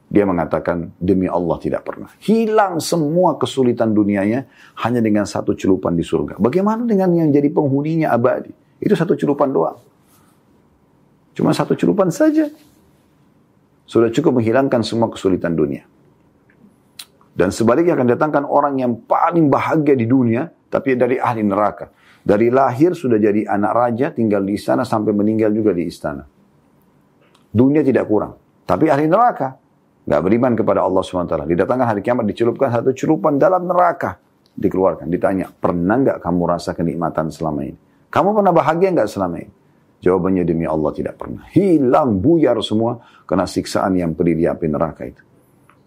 [0.05, 2.07] Dia mengatakan, demi Allah tidak pernah.
[2.23, 4.47] Hilang semua kesulitan dunianya
[4.85, 6.39] hanya dengan satu celupan di surga.
[6.39, 8.53] Bagaimana dengan yang jadi penghuninya abadi?
[8.79, 9.77] Itu satu celupan doang.
[11.35, 12.47] Cuma satu celupan saja.
[13.83, 15.83] Sudah cukup menghilangkan semua kesulitan dunia.
[17.35, 21.91] Dan sebaliknya akan datangkan orang yang paling bahagia di dunia, tapi dari ahli neraka.
[22.25, 26.25] Dari lahir sudah jadi anak raja, tinggal di istana sampai meninggal juga di istana.
[27.53, 28.33] Dunia tidak kurang.
[28.65, 29.61] Tapi ahli neraka.
[30.05, 31.45] Gak beriman kepada Allah SWT.
[31.45, 34.17] Didatangkan hari kiamat, dicelupkan satu celupan dalam neraka.
[34.55, 37.77] Dikeluarkan, ditanya, pernah nggak kamu rasa kenikmatan selama ini?
[38.07, 39.51] Kamu pernah bahagia nggak selama ini?
[39.99, 41.43] Jawabannya demi Allah tidak pernah.
[41.51, 45.21] Hilang, buyar semua, karena siksaan yang pedih di api neraka itu.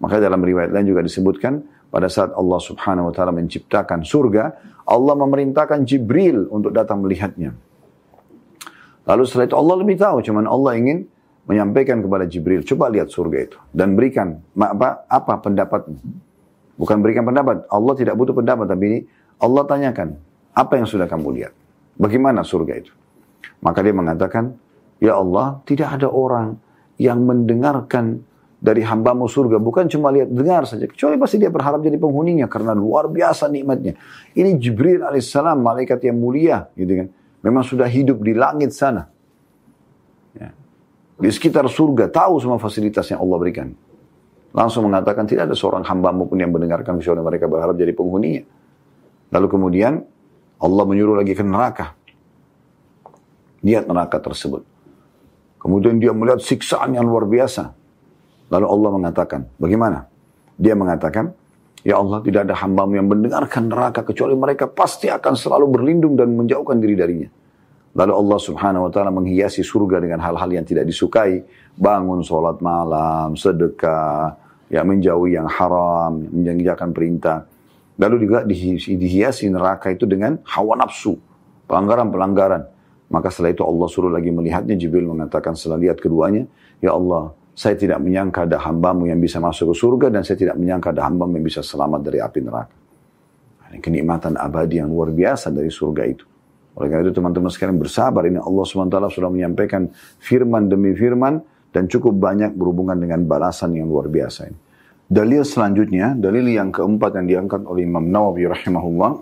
[0.02, 4.44] Maka dalam riwayat lain juga disebutkan, pada saat Allah subhanahu wa ta'ala menciptakan surga,
[4.84, 7.56] Allah memerintahkan Jibril untuk datang melihatnya.
[9.08, 11.08] Lalu setelah itu Allah lebih tahu, cuman Allah ingin
[11.48, 15.96] menyampaikan kepada Jibril, coba lihat surga itu dan berikan apa, apa pendapatmu.
[16.76, 18.98] Bukan berikan pendapat, Allah tidak butuh pendapat, tapi ini
[19.40, 20.20] Allah tanyakan,
[20.52, 21.56] apa yang sudah kamu lihat?
[21.96, 22.92] Bagaimana surga itu?
[23.64, 24.54] Maka dia mengatakan,
[25.00, 26.60] Ya Allah, tidak ada orang
[27.00, 28.27] yang mendengarkan
[28.58, 29.62] dari hambamu surga.
[29.62, 30.84] Bukan cuma lihat dengar saja.
[30.90, 33.94] Kecuali pasti dia berharap jadi penghuninya karena luar biasa nikmatnya.
[34.34, 36.66] Ini Jibril alaihissalam, malaikat yang mulia.
[36.74, 37.08] gitu kan.
[37.46, 39.06] Memang sudah hidup di langit sana.
[40.34, 40.50] Ya.
[41.18, 43.68] Di sekitar surga, tahu semua fasilitas yang Allah berikan.
[44.50, 48.42] Langsung mengatakan tidak ada seorang hambamu pun yang mendengarkan kecuali mereka berharap jadi penghuninya.
[49.30, 50.02] Lalu kemudian
[50.58, 51.94] Allah menyuruh lagi ke neraka.
[53.62, 54.66] Lihat neraka tersebut.
[55.58, 57.74] Kemudian dia melihat siksaan yang luar biasa.
[58.48, 60.08] Lalu Allah mengatakan, bagaimana?
[60.56, 61.32] Dia mengatakan,
[61.86, 66.34] Ya Allah tidak ada hambamu yang mendengarkan neraka kecuali mereka pasti akan selalu berlindung dan
[66.34, 67.30] menjauhkan diri darinya.
[67.94, 71.42] Lalu Allah subhanahu wa ta'ala menghiasi surga dengan hal-hal yang tidak disukai.
[71.78, 74.34] Bangun sholat malam, sedekah,
[74.66, 77.46] ya menjauhi yang haram, menjanjikan perintah.
[77.98, 81.18] Lalu juga dihiasi neraka itu dengan hawa nafsu,
[81.70, 82.66] pelanggaran-pelanggaran.
[83.08, 86.46] Maka setelah itu Allah suruh lagi melihatnya, Jibril mengatakan setelah lihat keduanya,
[86.78, 90.54] Ya Allah, saya tidak menyangka ada hambamu yang bisa masuk ke surga dan saya tidak
[90.54, 92.70] menyangka ada hambamu yang bisa selamat dari api neraka.
[93.74, 96.22] Ini kenikmatan abadi yang luar biasa dari surga itu.
[96.78, 98.22] Oleh karena itu teman-teman sekalian bersabar.
[98.30, 99.90] Ini Allah SWT sudah menyampaikan
[100.22, 101.42] firman demi firman
[101.74, 104.58] dan cukup banyak berhubungan dengan balasan yang luar biasa ini.
[105.10, 109.12] Dalil selanjutnya, dalil yang keempat yang diangkat oleh Imam Nawawi rahimahullah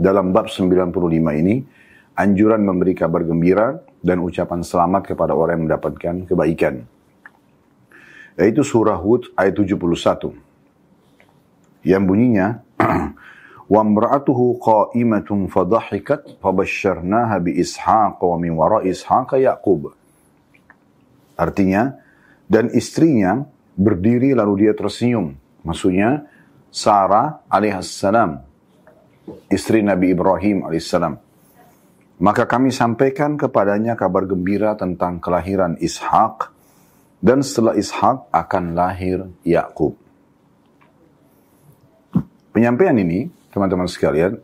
[0.00, 0.88] dalam bab 95
[1.36, 1.60] ini,
[2.16, 6.93] anjuran memberi kabar gembira dan ucapan selamat kepada orang yang mendapatkan kebaikan
[8.34, 10.34] yaitu surah Hud ayat 71
[11.84, 12.64] yang bunyinya
[13.72, 19.92] wa imra'atuhu qa'imatun fadhahikat fabasyarnaha bi ishaq wa min wara ishaq yaqub.
[21.36, 22.00] Artinya
[22.48, 23.44] dan istrinya
[23.76, 25.36] berdiri lalu dia tersenyum.
[25.64, 26.28] Maksudnya
[26.74, 28.42] Sarah alaihissalam
[29.52, 31.20] istri Nabi Ibrahim alaihissalam.
[32.14, 36.53] Maka kami sampaikan kepadanya kabar gembira tentang kelahiran Ishak
[37.24, 39.96] dan setelah Ishak akan lahir Yakub.
[42.52, 44.36] Penyampaian ini, teman-teman sekalian,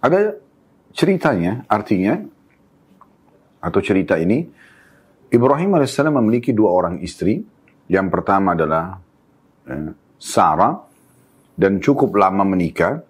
[0.00, 0.40] ada
[0.96, 2.16] ceritanya, artinya,
[3.60, 4.48] atau cerita ini,
[5.28, 7.44] Ibrahim AS memiliki dua orang istri.
[7.92, 8.96] Yang pertama adalah
[9.68, 10.80] eh, Sarah,
[11.52, 13.04] dan cukup lama menikah,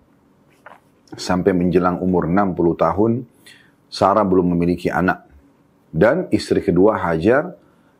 [1.14, 3.12] sampai menjelang umur 60 tahun,
[3.86, 5.24] Sarah belum memiliki anak.
[5.88, 7.57] Dan istri kedua Hajar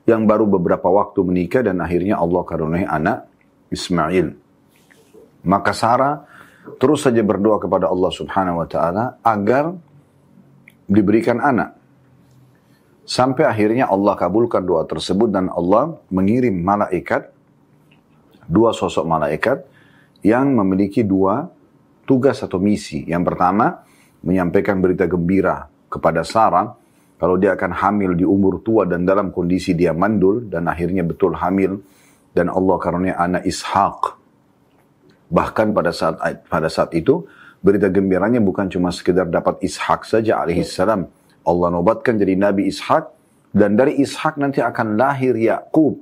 [0.09, 3.29] yang baru beberapa waktu menikah dan akhirnya Allah karuniai anak
[3.69, 4.33] Ismail.
[5.45, 6.25] Maka Sarah
[6.81, 9.77] terus saja berdoa kepada Allah Subhanahu wa taala agar
[10.89, 11.77] diberikan anak.
[13.05, 17.29] Sampai akhirnya Allah kabulkan doa tersebut dan Allah mengirim malaikat
[18.49, 19.65] dua sosok malaikat
[20.25, 21.49] yang memiliki dua
[22.09, 23.05] tugas atau misi.
[23.05, 23.85] Yang pertama,
[24.25, 26.73] menyampaikan berita gembira kepada Sarah
[27.19, 31.35] kalau dia akan hamil di umur tua dan dalam kondisi dia mandul dan akhirnya betul
[31.35, 31.83] hamil
[32.33, 34.19] dan Allah karunia anak Ishak.
[35.29, 37.27] Bahkan pada saat pada saat itu
[37.59, 41.11] berita gembiranya bukan cuma sekedar dapat Ishak saja alaihissalam.
[41.43, 43.11] Allah nobatkan jadi Nabi Ishak
[43.51, 45.99] dan dari Ishak nanti akan lahir Yakub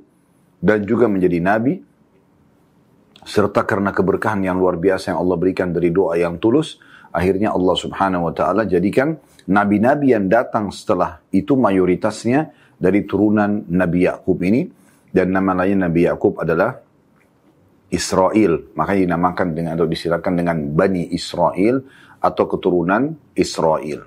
[0.61, 1.81] dan juga menjadi nabi
[3.27, 6.79] serta karena keberkahan yang luar biasa yang Allah berikan dari doa yang tulus
[7.17, 9.17] akhirnya Allah Subhanahu wa taala jadikan
[9.49, 14.69] nabi-nabi yang datang setelah itu mayoritasnya dari turunan Nabi Yakub ini.
[15.07, 16.77] Dan nama lain Nabi Yakub adalah
[17.89, 18.69] Israel.
[18.77, 21.81] Maka dinamakan dengan atau disilakan dengan Bani Israel
[22.21, 24.05] atau keturunan Israel.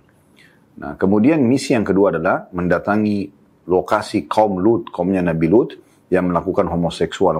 [0.80, 3.26] Nah, kemudian misi yang kedua adalah mendatangi
[3.66, 5.70] lokasi kaum Lut, kaumnya Nabi Lut
[6.12, 7.34] yang melakukan homoseksual.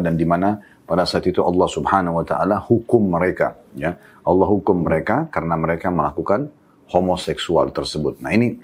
[0.00, 0.56] Dan di mana
[0.90, 3.94] pada saat itu Allah Subhanahu wa taala hukum mereka ya.
[4.26, 6.50] Allah hukum mereka karena mereka melakukan
[6.90, 8.18] homoseksual tersebut.
[8.18, 8.58] Nah ini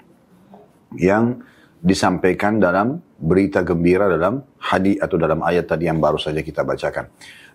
[0.99, 1.39] yang
[1.79, 7.07] disampaikan dalam berita gembira dalam hadis atau dalam ayat tadi yang baru saja kita bacakan.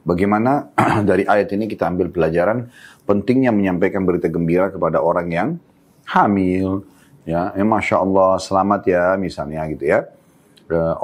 [0.08, 0.72] Bagaimana
[1.10, 2.72] dari ayat ini kita ambil pelajaran
[3.04, 5.48] pentingnya menyampaikan berita gembira kepada orang yang
[6.08, 6.80] hamil,
[7.28, 10.00] ya, eh, masya Allah selamat ya misalnya gitu ya.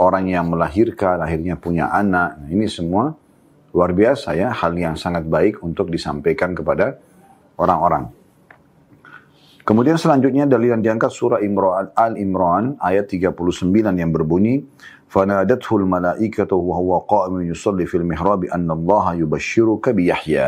[0.00, 3.12] Orang yang melahirkan akhirnya punya anak, nah, ini semua
[3.77, 7.01] luar biasa ya hal yang sangat baik untuk disampaikan kepada
[7.57, 8.09] orang-orang.
[9.63, 13.33] Kemudian selanjutnya dalil yang diangkat surah Imran Al-Imran ayat 39
[13.95, 14.67] yang berbunyi
[15.13, 20.45] فَنَادَتْهُ الْمَلَائِكَةُ وَهُوَ قَائِمٌ يُصَلِّ فِي الْمِحْرَابِ أَنَّ اللَّهَ يُبَشِّرُكَ بِيَحْيَى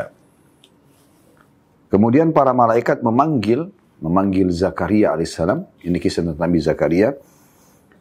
[1.94, 3.70] Kemudian para malaikat memanggil
[4.02, 5.64] memanggil Zakaria alaihissalam.
[5.86, 7.14] Ini kisah tentang Nabi Zakaria.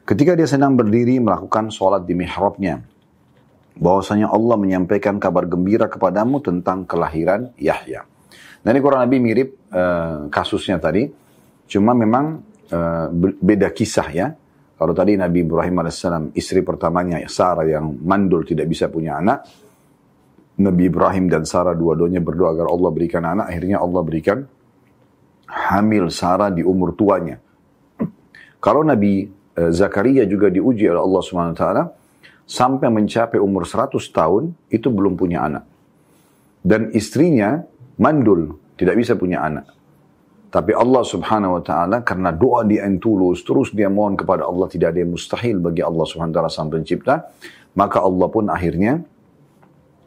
[0.09, 2.83] Ketika dia sedang berdiri melakukan sholat di mihrabnya.
[3.80, 8.04] Bahwasanya Allah menyampaikan kabar gembira kepadamu tentang kelahiran Yahya.
[8.60, 11.08] Nah ini kurang lebih mirip uh, kasusnya tadi,
[11.72, 12.44] cuma memang
[12.76, 13.08] uh,
[13.40, 14.28] beda kisah ya.
[14.80, 16.04] Kalau tadi Nabi Ibrahim AS,
[16.36, 19.44] istri pertamanya Sarah yang mandul tidak bisa punya anak,
[20.60, 24.38] Nabi Ibrahim dan Sarah dua-duanya berdoa agar Allah berikan anak, akhirnya Allah berikan
[25.48, 27.40] hamil Sarah di umur tuanya.
[28.60, 29.24] Kalau Nabi
[29.56, 31.64] uh, Zakaria juga diuji oleh Allah SWT,
[32.50, 35.70] sampai mencapai umur 100 tahun, itu belum punya anak.
[36.66, 37.62] Dan istrinya
[38.02, 39.70] mandul, tidak bisa punya anak.
[40.50, 44.66] Tapi Allah subhanahu wa ta'ala karena doa dia yang tulus, terus dia mohon kepada Allah
[44.66, 47.30] tidak ada yang mustahil bagi Allah subhanahu wa ta'ala sang pencipta.
[47.78, 49.06] Maka Allah pun akhirnya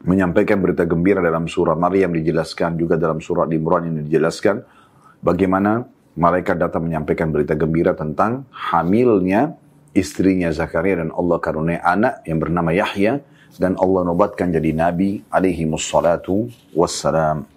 [0.03, 4.59] menyampaikan berita gembira dalam surah Maryam dijelaskan, juga dalam surah Imran ini dijelaskan
[5.23, 5.87] bagaimana
[6.19, 9.55] malaikat datang menyampaikan berita gembira tentang hamilnya
[9.96, 13.20] istrinya Zakaria dan Allah karunia anak yang bernama Yahya
[13.56, 17.48] dan Allah nobatkan jadi nabi alaihi wassalatu wassalam.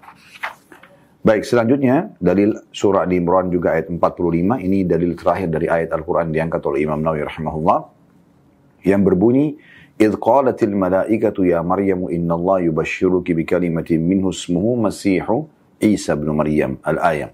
[1.22, 4.58] Baik, selanjutnya dalil surah di Imran juga ayat 45.
[4.58, 7.80] Ini dalil terakhir dari ayat Al-Quran diangkat oleh Imam Nawawi rahimahullah.
[8.82, 9.48] Yang berbunyi,
[10.02, 15.30] إذ قالت الملائكة يا مريم إن الله يبشرك بكلمة منه اسمه مسيح
[15.82, 17.34] Isa bin Maryam al-ayat.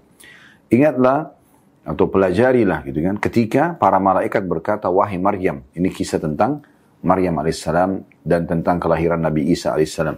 [0.72, 1.36] Ingatlah
[1.83, 6.63] atau pelajarilah gitu kan ketika para malaikat berkata wahai Maryam ini kisah tentang
[7.03, 10.15] Maryam alaihissalam dan tentang kelahiran Nabi Isa alaihissalam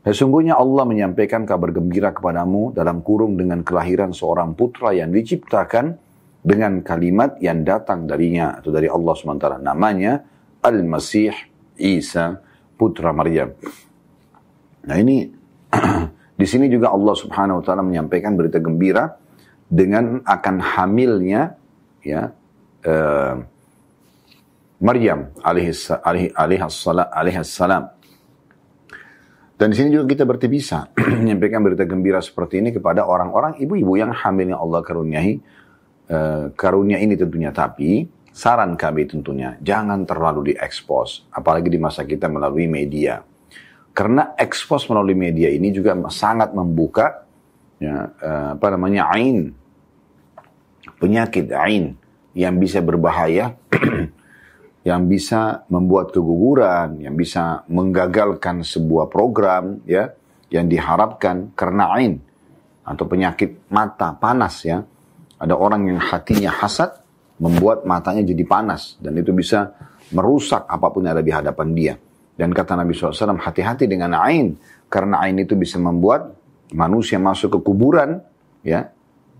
[0.00, 5.92] Sesungguhnya Allah menyampaikan kabar gembira kepadamu dalam kurung dengan kelahiran seorang putra yang diciptakan
[6.40, 9.60] dengan kalimat yang datang darinya atau dari Allah SWT.
[9.60, 10.24] Namanya
[10.64, 11.36] Al-Masih
[11.76, 12.40] Isa
[12.80, 13.52] putra Maryam.
[14.88, 15.28] Nah ini
[16.40, 19.04] di sini juga Allah Subhanahu wa taala menyampaikan berita gembira
[19.70, 21.54] dengan akan hamilnya
[22.02, 22.34] ya
[22.84, 23.34] uh,
[24.82, 27.84] Maryam alaihissalam
[29.60, 30.88] dan di sini juga kita berarti bisa
[31.20, 35.36] menyampaikan berita gembira seperti ini kepada orang-orang ibu-ibu yang hamilnya Allah karuniai
[36.08, 37.52] uh, karunia ini tentunya.
[37.52, 43.20] Tapi saran kami tentunya jangan terlalu diekspos, apalagi di masa kita melalui media.
[43.92, 47.28] Karena ekspos melalui media ini juga sangat membuka
[47.76, 49.52] ya, uh, apa namanya ain
[51.00, 51.96] penyakit ain
[52.36, 53.58] yang bisa berbahaya
[54.88, 60.08] yang bisa membuat keguguran, yang bisa menggagalkan sebuah program ya
[60.50, 62.18] yang diharapkan karena ain
[62.82, 64.82] atau penyakit mata panas ya.
[65.40, 67.00] Ada orang yang hatinya hasad
[67.40, 69.72] membuat matanya jadi panas dan itu bisa
[70.12, 71.94] merusak apa pun yang ada di hadapan dia.
[72.36, 74.56] Dan kata Nabi SAW, hati-hati dengan ain.
[74.88, 76.32] Karena ain itu bisa membuat
[76.72, 78.24] manusia masuk ke kuburan,
[78.64, 78.88] ya,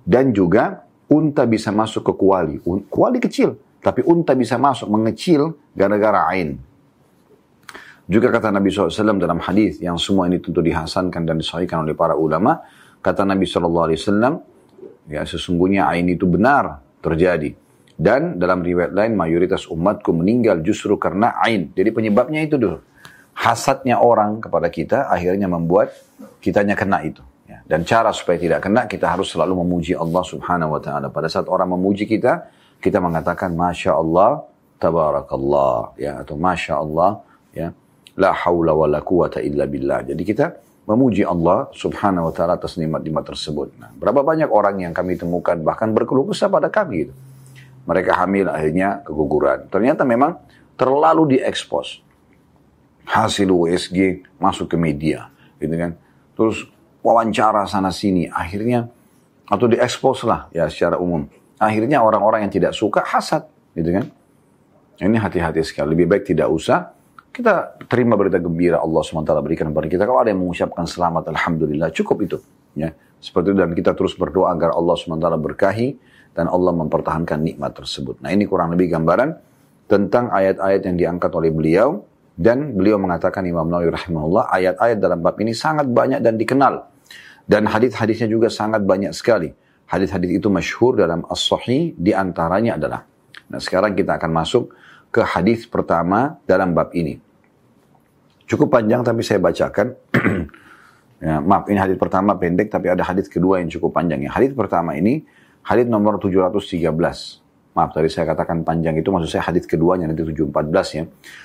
[0.04, 2.54] dan juga unta bisa masuk ke kuali.
[2.86, 6.56] Kuali kecil, tapi unta bisa masuk mengecil gara-gara ain.
[8.10, 12.18] Juga kata Nabi SAW dalam hadis yang semua ini tentu dihasankan dan disahihkan oleh para
[12.18, 12.58] ulama,
[13.02, 13.94] kata Nabi SAW,
[15.06, 17.54] ya sesungguhnya ain itu benar terjadi.
[18.00, 21.68] Dan dalam riwayat lain mayoritas umatku meninggal justru karena ain.
[21.76, 22.80] Jadi penyebabnya itu dulu
[23.40, 25.92] hasadnya orang kepada kita akhirnya membuat
[26.44, 27.24] kitanya kena itu.
[27.70, 31.06] Dan cara supaya tidak kena kita harus selalu memuji Allah subhanahu wa ta'ala.
[31.06, 32.50] Pada saat orang memuji kita,
[32.82, 34.42] kita mengatakan Masya Allah,
[34.82, 35.94] Tabarakallah.
[35.94, 37.22] Ya, atau Masya Allah,
[37.54, 37.70] ya,
[38.18, 40.02] La hawla wa la quwata illa billah.
[40.02, 40.58] Jadi kita
[40.90, 43.78] memuji Allah subhanahu wa ta'ala atas nikmat-nikmat tersebut.
[43.78, 47.14] Nah, berapa banyak orang yang kami temukan bahkan berkeluh kesah pada kami gitu.
[47.86, 49.70] Mereka hamil akhirnya keguguran.
[49.70, 50.42] Ternyata memang
[50.74, 52.02] terlalu diekspos
[53.06, 55.30] hasil USG masuk ke media,
[55.62, 55.94] gitu kan.
[56.34, 56.66] Terus
[57.00, 58.88] wawancara sana sini, akhirnya
[59.50, 61.26] atau diekspos lah ya secara umum.
[61.60, 63.44] Akhirnya orang-orang yang tidak suka hasad,
[63.76, 64.06] gitu kan.
[65.00, 65.96] Ini hati-hati sekali.
[65.96, 66.92] Lebih baik tidak usah.
[67.30, 70.02] Kita terima berita gembira Allah SWT berikan kepada kita.
[70.04, 72.36] Kalau ada yang mengucapkan selamat, Alhamdulillah, cukup itu.
[72.76, 75.96] Ya, seperti itu dan kita terus berdoa agar Allah SWT berkahi
[76.32, 78.20] dan Allah mempertahankan nikmat tersebut.
[78.24, 79.36] Nah ini kurang lebih gambaran
[79.90, 82.06] tentang ayat-ayat yang diangkat oleh beliau
[82.40, 86.88] dan beliau mengatakan Imam Nawawi rahimahullah, ayat-ayat dalam bab ini sangat banyak dan dikenal.
[87.44, 89.52] Dan hadis-hadisnya juga sangat banyak sekali.
[89.84, 93.04] Hadis-hadis itu masyhur dalam As-Sahih, di antaranya adalah.
[93.52, 94.72] Nah sekarang kita akan masuk
[95.12, 97.20] ke hadis pertama dalam bab ini.
[98.48, 99.92] Cukup panjang tapi saya bacakan.
[101.20, 104.24] ya, maaf ini hadis pertama pendek tapi ada hadis kedua yang cukup panjang.
[104.24, 104.32] Ya.
[104.32, 105.28] Hadis pertama ini
[105.60, 107.39] hadis nomor 713.
[107.70, 111.04] Maaf tadi saya katakan panjang itu maksud saya hadis keduanya nanti 714 ya.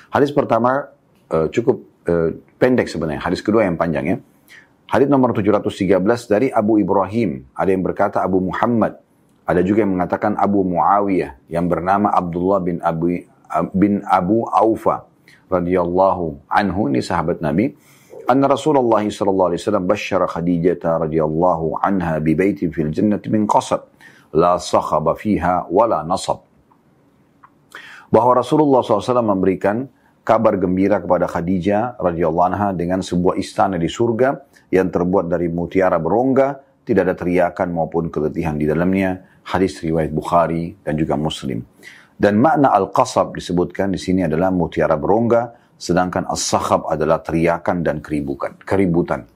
[0.09, 0.89] Hadis pertama
[1.30, 3.21] uh, cukup uh, pendek sebenarnya.
[3.21, 4.17] Hadis kedua yang panjang ya.
[4.89, 7.45] Hadis nomor 713 dari Abu Ibrahim.
[7.53, 8.97] Ada yang berkata Abu Muhammad.
[9.45, 13.21] Ada juga yang mengatakan Abu Muawiyah yang bernama Abdullah bin Abu
[13.78, 15.05] bin Abu Aufa
[15.49, 17.78] radhiyallahu anhu ini sahabat Nabi.
[18.26, 23.86] Anna Rasulullah sallallahu alaihi wasallam basyara Khadijah radhiyallahu anha bi baitin fil jannati min qasab
[24.36, 26.44] la sakhaba fiha wala nasab.
[28.12, 29.88] Bahwa Rasulullah SAW memberikan
[30.22, 34.36] kabar gembira kepada Khadijah radhiyallahu anha dengan sebuah istana di surga
[34.70, 39.42] yang terbuat dari mutiara berongga, tidak ada teriakan maupun keletihan di dalamnya.
[39.46, 41.62] Hadis riwayat Bukhari dan juga Muslim.
[42.16, 49.35] Dan makna al-qasab disebutkan di sini adalah mutiara berongga, sedangkan as-sakhab adalah teriakan dan keributan.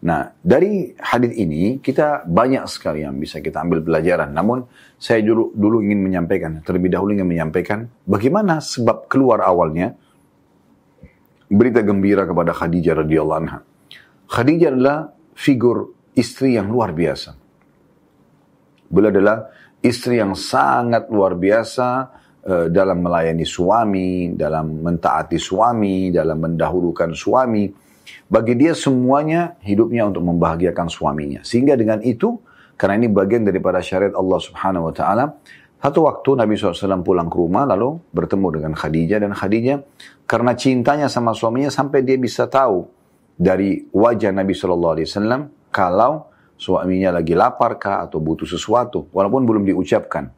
[0.00, 4.32] Nah, dari hadis ini kita banyak sekali yang bisa kita ambil pelajaran.
[4.32, 4.64] Namun
[4.96, 9.92] saya dulu dulu ingin menyampaikan, terlebih dahulu ingin menyampaikan bagaimana sebab keluar awalnya
[11.52, 13.60] berita gembira kepada Khadijah radhiyallahu anha.
[14.32, 17.36] Khadijah adalah figur istri yang luar biasa.
[18.88, 19.52] Beliau adalah
[19.84, 21.88] istri yang sangat luar biasa
[22.48, 27.89] uh, dalam melayani suami, dalam mentaati suami, dalam mendahulukan suami
[28.30, 31.40] bagi dia semuanya hidupnya untuk membahagiakan suaminya.
[31.42, 32.38] Sehingga dengan itu,
[32.78, 35.24] karena ini bagian daripada syariat Allah subhanahu wa ta'ala,
[35.80, 39.80] satu waktu Nabi SAW pulang ke rumah lalu bertemu dengan Khadijah dan Khadijah
[40.28, 42.84] karena cintanya sama suaminya sampai dia bisa tahu
[43.32, 44.92] dari wajah Nabi SAW
[45.72, 46.28] kalau
[46.60, 50.28] suaminya lagi lapar kah atau butuh sesuatu walaupun belum diucapkan.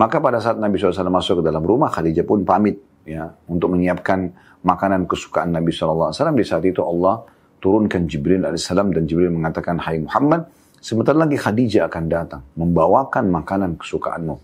[0.00, 4.32] Maka pada saat Nabi SAW masuk ke dalam rumah Khadijah pun pamit ya untuk menyiapkan
[4.64, 6.12] makanan kesukaan Nabi SAW.
[6.12, 7.24] Di saat itu Allah
[7.60, 10.48] turunkan Jibril AS dan Jibril mengatakan, Hai Muhammad,
[10.80, 14.36] sebentar lagi Khadijah akan datang, membawakan makanan kesukaanmu.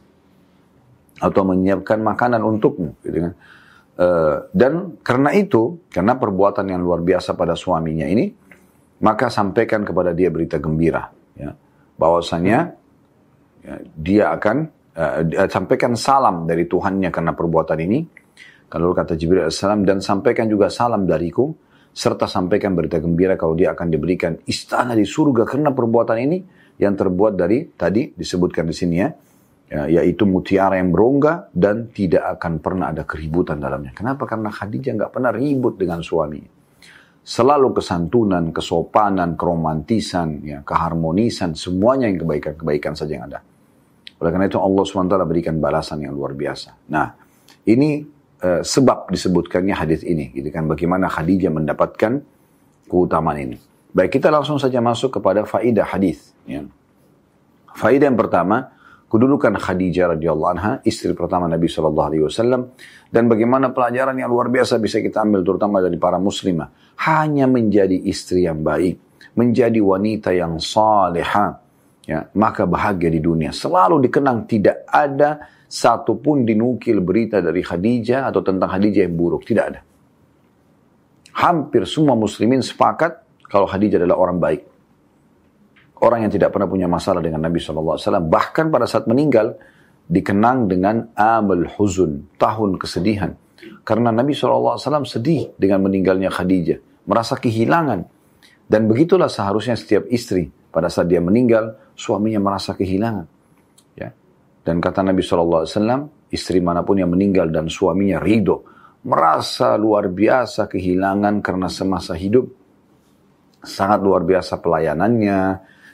[1.17, 2.93] Atau menyiapkan makanan untukmu.
[3.01, 3.33] Gitu kan.
[3.97, 8.29] Uh, dan karena itu, karena perbuatan yang luar biasa pada suaminya ini,
[9.01, 11.09] maka sampaikan kepada dia berita gembira.
[11.33, 11.57] Ya,
[11.97, 12.77] bahwasanya
[13.65, 14.57] ya, dia akan
[14.93, 18.26] uh, sampaikan salam dari Tuhannya karena perbuatan ini
[18.67, 21.55] kalau kata Jibril AS, dan sampaikan juga salam dariku,
[21.97, 26.39] serta sampaikan berita gembira kalau dia akan diberikan istana di surga karena perbuatan ini
[26.77, 29.09] yang terbuat dari tadi disebutkan di sini ya,
[29.73, 33.97] ya yaitu mutiara yang berongga dan tidak akan pernah ada keributan dalamnya.
[33.97, 34.29] Kenapa?
[34.29, 36.53] Karena Khadijah nggak pernah ribut dengan suaminya.
[37.27, 43.43] Selalu kesantunan, kesopanan, keromantisan, ya, keharmonisan, semuanya yang kebaikan-kebaikan saja yang ada.
[44.23, 46.87] Oleh karena itu Allah SWT berikan balasan yang luar biasa.
[46.87, 47.19] Nah,
[47.67, 50.67] ini uh, sebab disebutkannya hadis ini, gitu kan?
[50.67, 52.21] Bagaimana Khadijah mendapatkan
[52.87, 53.59] keutamaan ini.
[53.97, 56.37] Baik, kita langsung saja masuk kepada faidah hadis.
[56.45, 56.69] Ya.
[57.73, 58.77] Faidah yang pertama,
[59.09, 62.73] kedudukan Khadijah radhiyallahu anha, istri pertama Nabi Shallallahu alaihi wasallam
[63.09, 66.69] dan bagaimana pelajaran yang luar biasa bisa kita ambil terutama dari para muslimah.
[67.09, 69.01] Hanya menjadi istri yang baik,
[69.37, 71.61] menjadi wanita yang salehah,
[72.05, 73.53] ya, maka bahagia di dunia.
[73.53, 79.65] Selalu dikenang tidak ada satupun dinukil berita dari Khadijah atau tentang Khadijah yang buruk, tidak
[79.75, 79.81] ada.
[81.37, 84.63] Hampir semua muslimin sepakat kalau Khadijah adalah orang baik.
[86.01, 87.97] Orang yang tidak pernah punya masalah dengan Nabi SAW.
[88.21, 89.57] Bahkan pada saat meninggal,
[90.07, 93.33] dikenang dengan amal huzun, tahun kesedihan.
[93.83, 97.09] Karena Nabi SAW sedih dengan meninggalnya Khadijah.
[97.09, 98.05] Merasa kehilangan.
[98.67, 100.51] Dan begitulah seharusnya setiap istri.
[100.69, 103.36] Pada saat dia meninggal, suaminya merasa kehilangan.
[104.67, 105.63] Dan kata Nabi SAW,
[106.35, 108.67] istri mana pun yang meninggal dan suaminya ridho,
[109.07, 112.51] merasa luar biasa kehilangan karena semasa hidup
[113.63, 115.41] sangat luar biasa pelayanannya,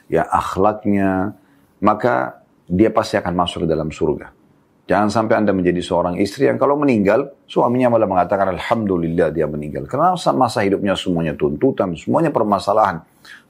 [0.09, 1.33] ya akhlaknya,
[1.85, 4.29] maka dia pasti akan masuk ke dalam surga.
[4.83, 9.87] Jangan sampai Anda menjadi seorang istri yang kalau meninggal, suaminya malah mengatakan Alhamdulillah dia meninggal.
[9.87, 12.99] Karena masa hidupnya semuanya tuntutan, semuanya permasalahan.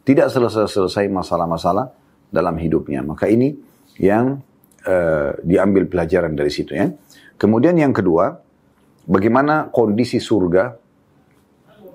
[0.06, 1.90] Tidak selesai-selesai masalah-masalah
[2.30, 3.02] dalam hidupnya.
[3.02, 3.50] Maka ini
[3.98, 4.38] yang
[4.88, 6.88] uh, diambil pelajaran dari situ ya.
[7.36, 8.32] Kemudian yang kedua,
[9.04, 10.80] bagaimana kondisi surga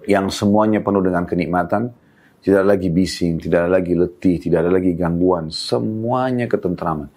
[0.09, 1.93] yang semuanya penuh dengan kenikmatan,
[2.41, 5.53] tidak ada lagi bising, tidak ada lagi letih, tidak ada lagi gangguan.
[5.53, 7.09] Semuanya ketentraman.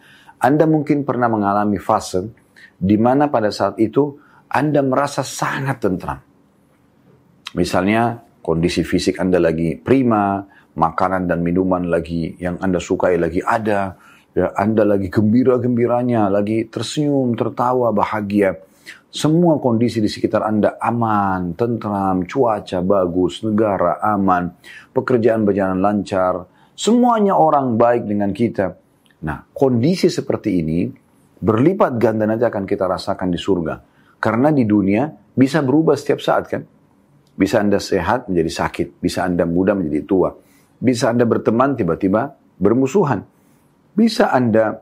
[0.41, 2.26] Anda mungkin pernah mengalami fase
[2.82, 4.17] di mana pada saat itu
[4.49, 6.19] Anda merasa sangat tentram.
[7.53, 10.41] Misalnya kondisi fisik Anda lagi prima,
[10.76, 13.95] makanan dan minuman lagi yang Anda sukai lagi ada,
[14.36, 18.57] ya, Anda lagi gembira-gembiranya, lagi tersenyum, tertawa, bahagia
[19.11, 24.55] semua kondisi di sekitar Anda aman, tentram, cuaca bagus, negara aman,
[24.95, 28.71] pekerjaan berjalan lancar, semuanya orang baik dengan kita.
[29.27, 30.88] Nah, kondisi seperti ini
[31.43, 33.75] berlipat ganda nanti akan kita rasakan di surga.
[34.15, 36.63] Karena di dunia bisa berubah setiap saat kan.
[37.36, 40.32] Bisa Anda sehat menjadi sakit, bisa Anda muda menjadi tua.
[40.79, 43.27] Bisa Anda berteman tiba-tiba bermusuhan.
[43.91, 44.79] Bisa Anda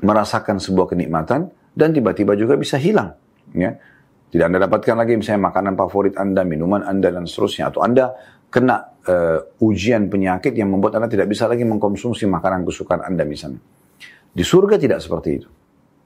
[0.00, 3.14] merasakan sebuah kenikmatan, dan tiba-tiba juga bisa hilang.
[3.54, 3.78] Ya.
[4.28, 7.72] Tidak Anda dapatkan lagi misalnya makanan favorit Anda, minuman Anda, dan seterusnya.
[7.72, 8.12] Atau Anda
[8.52, 13.62] kena uh, ujian penyakit yang membuat Anda tidak bisa lagi mengkonsumsi makanan kesukaan Anda misalnya.
[14.28, 15.48] Di surga tidak seperti itu.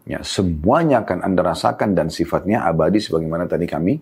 [0.06, 3.98] Ya, semuanya akan Anda rasakan dan sifatnya abadi sebagaimana tadi kami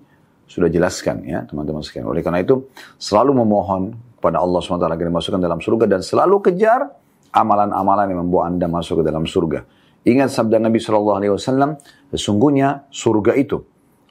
[0.49, 2.09] sudah jelaskan ya teman-teman sekalian.
[2.11, 6.91] Oleh karena itu selalu memohon kepada Allah SWT agar dimasukkan dalam surga dan selalu kejar
[7.31, 9.63] amalan-amalan yang membawa Anda masuk ke dalam surga.
[10.07, 11.77] Ingat sabda Nabi Shallallahu Alaihi Wasallam,
[12.11, 13.61] sesungguhnya surga itu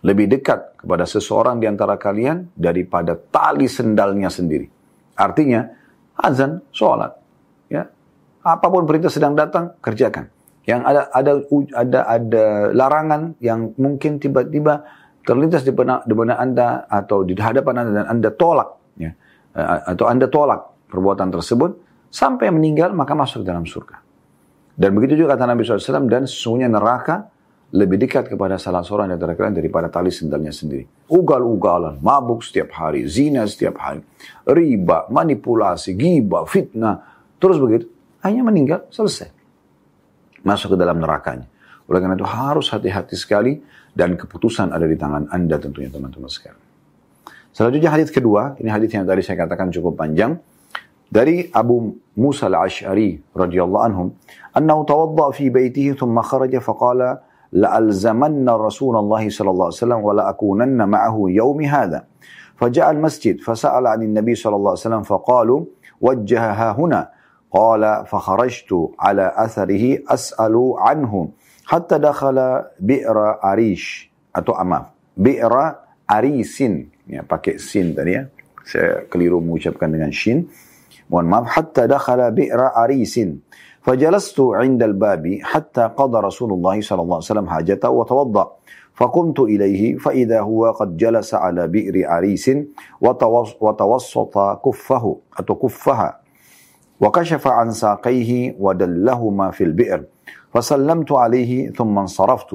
[0.05, 4.69] lebih dekat kepada seseorang di antara kalian daripada tali sendalnya sendiri.
[5.19, 5.67] Artinya,
[6.15, 7.11] azan, sholat,
[7.67, 7.83] ya,
[8.45, 10.31] apa pun perintah sedang datang, kerjakan.
[10.63, 11.31] Yang ada ada
[11.73, 14.85] ada ada larangan yang mungkin tiba-tiba
[15.25, 19.11] terlintas di benak, di benak anda atau di hadapan anda dan anda tolak, ya,
[19.89, 24.01] atau anda tolak perbuatan tersebut sampai meninggal maka masuk dalam surga.
[24.79, 27.27] Dan begitu juga kata Nabi SAW, dan sesungguhnya neraka
[27.69, 30.87] lebih dekat kepada salah seorang dari kalian daripada tali sendalnya sendiri.
[31.11, 34.01] Ugal-ugalan, mabuk setiap hari, zina setiap hari,
[34.47, 36.97] riba, manipulasi, gibah, fitnah,
[37.37, 37.85] terus begitu,
[38.25, 39.29] hanya meninggal, selesai.
[40.41, 41.45] Masuk ke dalam nerakanya.
[41.85, 43.59] Oleh karena itu harus hati-hati sekali
[43.93, 46.61] dan keputusan ada di tangan Anda tentunya teman-teman sekalian.
[47.49, 50.37] Selanjutnya hadis kedua, ini hadis yang tadi saya katakan cukup panjang.
[51.09, 54.09] Dari Abu Musa al-Ash'ari radhiyallahu anhum,
[54.49, 57.17] أنه توضأ في بيته ثم خرج فقال
[57.53, 62.05] لألزمن رسول الله صلى الله عليه وسلم ولأكونن معه يوم هذا.
[62.57, 65.59] فجاء المسجد فسأل عن النبي صلى الله عليه وسلم فقالوا
[66.01, 67.01] وجهها هنا.
[67.49, 71.13] قال فخرجت على أثره أسأل عنه
[71.65, 72.37] حتى دخل
[72.79, 74.53] بئر عريش atau
[75.17, 78.23] bi'ra arisin ya pakai sin tadi ya.
[78.63, 80.47] Saya keliru mengucapkan dengan shin.
[81.09, 83.41] Maaf hatta dakhala bi'ra arisin
[83.79, 88.45] فجلست عند الباب حتى قضى رسول الله صلى الله عليه وسلم حاجته وتوضأ.
[88.93, 92.51] فقمت إليه فإذا هو قد جلس على بئر عريس
[93.61, 94.35] وتوسط
[94.65, 95.03] كفه
[95.39, 96.09] أو كفها
[97.01, 100.03] وكشف عن ساقيه ودلهما في البئر.
[100.53, 102.51] فسلمت عليه ثم انصرفت.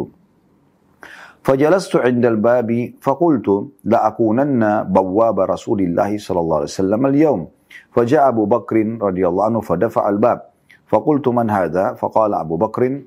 [1.42, 3.48] فجلست عند الباب فقلت
[3.84, 7.53] لأكونن بواب رسول الله صلى الله عليه وسلم اليوم.
[7.92, 10.42] فجاء أبو بكر رضي الله عنه فدفع الباب.
[10.86, 13.00] فقلت من هذا؟ فقال أبو بكر.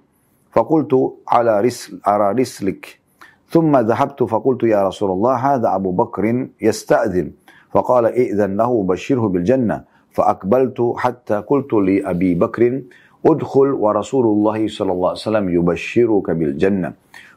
[0.51, 2.99] فقلت على رسل على رسلك.
[3.49, 7.31] ثم ذهبت فقلت يا رسول الله هذا أبو بكر يستأذن.
[7.71, 9.83] فقال ائذن له بشره بالجنة.
[10.11, 12.81] فأقبلت حتى قلت لأبي بكر
[13.25, 16.93] ادخل ورسول الله صلى الله عليه وسلم يبشرك بالجنة.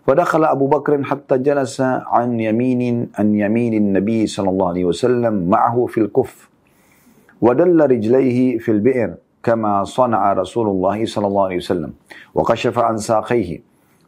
[0.06, 5.86] فدخل أبو بكر حتى جلس عن يمين عن يمين النبي صلى الله عليه وسلم معه
[5.86, 6.50] في الكف.
[7.40, 11.92] ودل رجليه في البئر كما صنع رسول الله صلى الله عليه وسلم
[12.34, 13.62] وكشف عن ساقيه.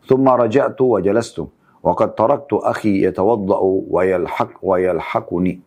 [0.07, 1.45] ثم رجعت وجلست
[1.83, 3.61] وقد تركت أخي يتوضأ
[3.91, 5.61] ويلحق ويلحقني.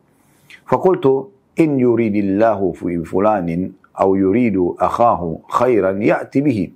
[0.68, 1.28] فقلت
[1.60, 6.72] إن يريد الله في فلان أو يريد أخاه خيرا يأتي به.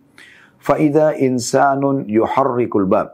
[0.59, 3.13] فإذا إنسان يحرك الباب.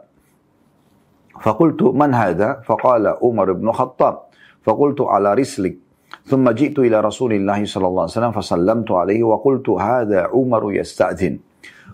[1.40, 4.18] فقلت من هذا؟ فقال عمر بن الخطاب.
[4.64, 5.85] فقلت على رسلك.
[6.26, 11.38] ثم جئت إلى رسول الله صلى الله عليه وسلم فسلمت عليه وقلت هذا عمر يستأذن.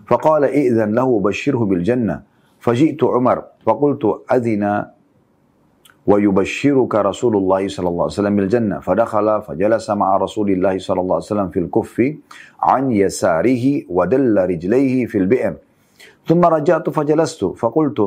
[0.07, 2.21] فقال إذن له بشره بالجنة.
[2.59, 4.85] فجئت عمر فقلت أذن
[6.07, 8.79] ويبشرك رسول الله صلى الله عليه وسلم بالجنة.
[8.79, 12.15] فدخل فجلس مع رسول الله صلى الله عليه وسلم في الكف
[12.61, 15.53] عن يساره ودل رجليه في البئر.
[16.27, 17.99] ثم رجعت فجلست فقلت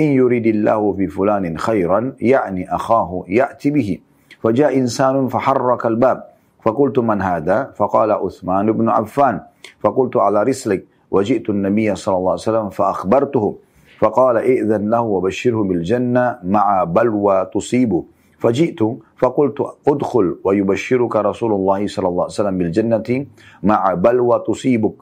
[0.00, 3.98] إن يريد الله في فلان خيرا يعني أخاه يأتي به.
[4.42, 6.24] فجاء إنسان فحرك الباب.
[6.62, 9.40] فقلت من هذا؟ فقال عثمان بن عفان.
[9.80, 10.84] فقلت على رسلك.
[11.10, 13.58] وجئت النبي صلى الله عليه وسلم فأخبرته.
[13.98, 18.04] فقال ائذن له وبشره بالجنة مع بلوى تصيبه.
[18.38, 18.80] فجئت
[19.16, 23.26] فقلت ادخل ويبشرك رسول الله صلى الله عليه وسلم بالجنة
[23.62, 24.94] مع بلوى تصيبك.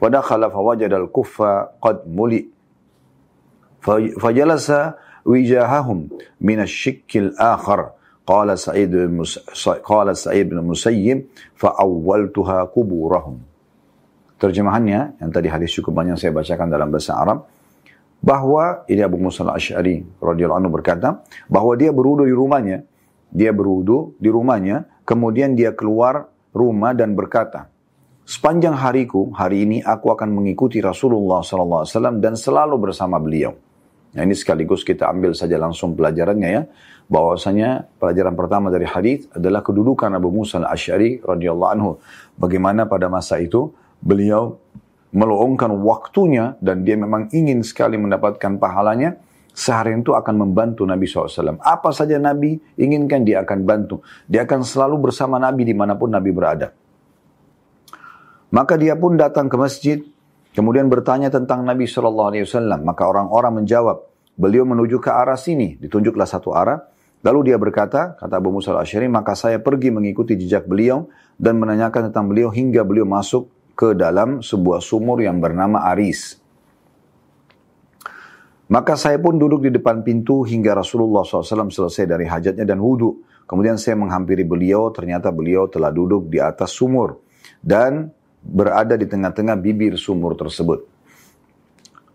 [0.00, 1.42] فدخل فوجد الكف
[1.82, 2.44] قد ملئ.
[4.20, 4.72] فجلس
[5.24, 6.08] وجاههم
[6.40, 7.90] من الشك الآخر.
[8.32, 8.88] Qala Sa'id
[9.84, 13.36] Qala Sa'id bin Musayyib fa'awwaltuha kuburahum.
[14.40, 17.44] Terjemahannya yang tadi hadis cukup banyak saya bacakan dalam bahasa Arab
[18.24, 21.20] bahwa ini Abu Musa al-Ash'ari radhiyallahu anhu berkata
[21.52, 22.88] bahwa dia berudu di rumahnya,
[23.28, 27.68] dia berudu di rumahnya, kemudian dia keluar rumah dan berkata,
[28.24, 33.52] sepanjang hariku hari ini aku akan mengikuti Rasulullah saw dan selalu bersama beliau.
[34.12, 36.62] Nah ini sekaligus kita ambil saja langsung pelajarannya ya.
[37.08, 41.90] Bahwasanya pelajaran pertama dari hadis adalah kedudukan Abu Musa al-Asy'ari radhiyallahu anhu.
[42.36, 44.60] Bagaimana pada masa itu beliau
[45.12, 49.20] meluangkan waktunya dan dia memang ingin sekali mendapatkan pahalanya
[49.52, 51.60] sehari itu akan membantu Nabi SAW.
[51.60, 54.00] Apa saja Nabi inginkan dia akan bantu.
[54.24, 56.72] Dia akan selalu bersama Nabi di mana pun Nabi berada.
[58.52, 59.98] Maka dia pun datang ke masjid
[60.52, 62.84] Kemudian bertanya tentang Nabi Shallallahu Alaihi Wasallam.
[62.84, 64.04] Maka orang-orang menjawab,
[64.36, 65.80] beliau menuju ke arah sini.
[65.80, 66.92] Ditunjuklah satu arah.
[67.22, 72.10] Lalu dia berkata, kata Abu Musa al-Ashari, maka saya pergi mengikuti jejak beliau dan menanyakan
[72.10, 73.48] tentang beliau hingga beliau masuk
[73.78, 76.42] ke dalam sebuah sumur yang bernama Aris.
[78.72, 83.20] Maka saya pun duduk di depan pintu hingga Rasulullah SAW selesai dari hajatnya dan wudhu.
[83.44, 87.20] Kemudian saya menghampiri beliau, ternyata beliau telah duduk di atas sumur.
[87.60, 88.08] Dan
[88.42, 90.84] berada di tengah-tengah bibir sumur tersebut.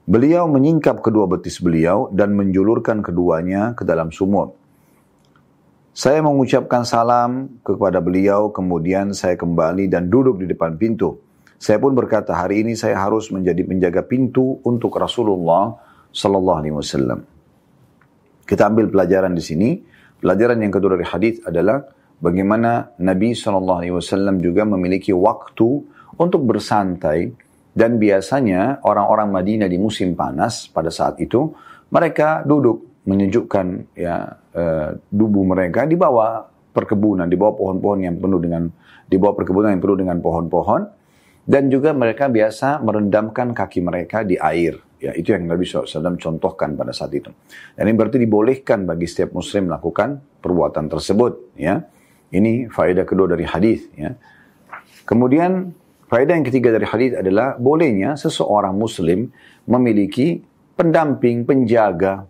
[0.07, 4.55] Beliau menyingkap kedua betis beliau dan menjulurkan keduanya ke dalam sumur.
[5.91, 11.19] Saya mengucapkan salam kepada beliau, kemudian saya kembali dan duduk di depan pintu.
[11.57, 15.73] Saya pun berkata, hari ini saya harus menjadi penjaga pintu untuk Rasulullah
[16.13, 17.19] Sallallahu Alaihi Wasallam.
[18.45, 19.69] Kita ambil pelajaran di sini.
[20.21, 21.81] Pelajaran yang kedua dari hadis adalah
[22.21, 25.81] bagaimana Nabi Sallallahu Alaihi Wasallam juga memiliki waktu
[26.17, 27.33] untuk bersantai
[27.77, 31.53] dan biasanya orang-orang Madinah di musim panas pada saat itu
[31.93, 34.63] mereka duduk menyejukkan ya e,
[35.13, 36.43] tubuh mereka di bawah
[36.73, 38.67] perkebunan, di bawah pohon-pohon yang penuh dengan
[39.07, 40.81] di bawah perkebunan yang penuh dengan pohon-pohon
[41.47, 44.75] dan juga mereka biasa merendamkan kaki mereka di air.
[44.97, 47.29] Ya, itu yang Nabi SAW contohkan pada saat itu.
[47.77, 51.53] Dan ini berarti dibolehkan bagi setiap muslim melakukan perbuatan tersebut.
[51.53, 51.85] Ya,
[52.33, 53.85] ini faedah kedua dari hadis.
[53.93, 54.17] Ya.
[55.05, 55.71] Kemudian
[56.07, 59.27] Faedah yang ketiga dari hadis adalah bolehnya seseorang muslim
[59.67, 60.39] memiliki
[60.79, 62.23] pendamping, penjaga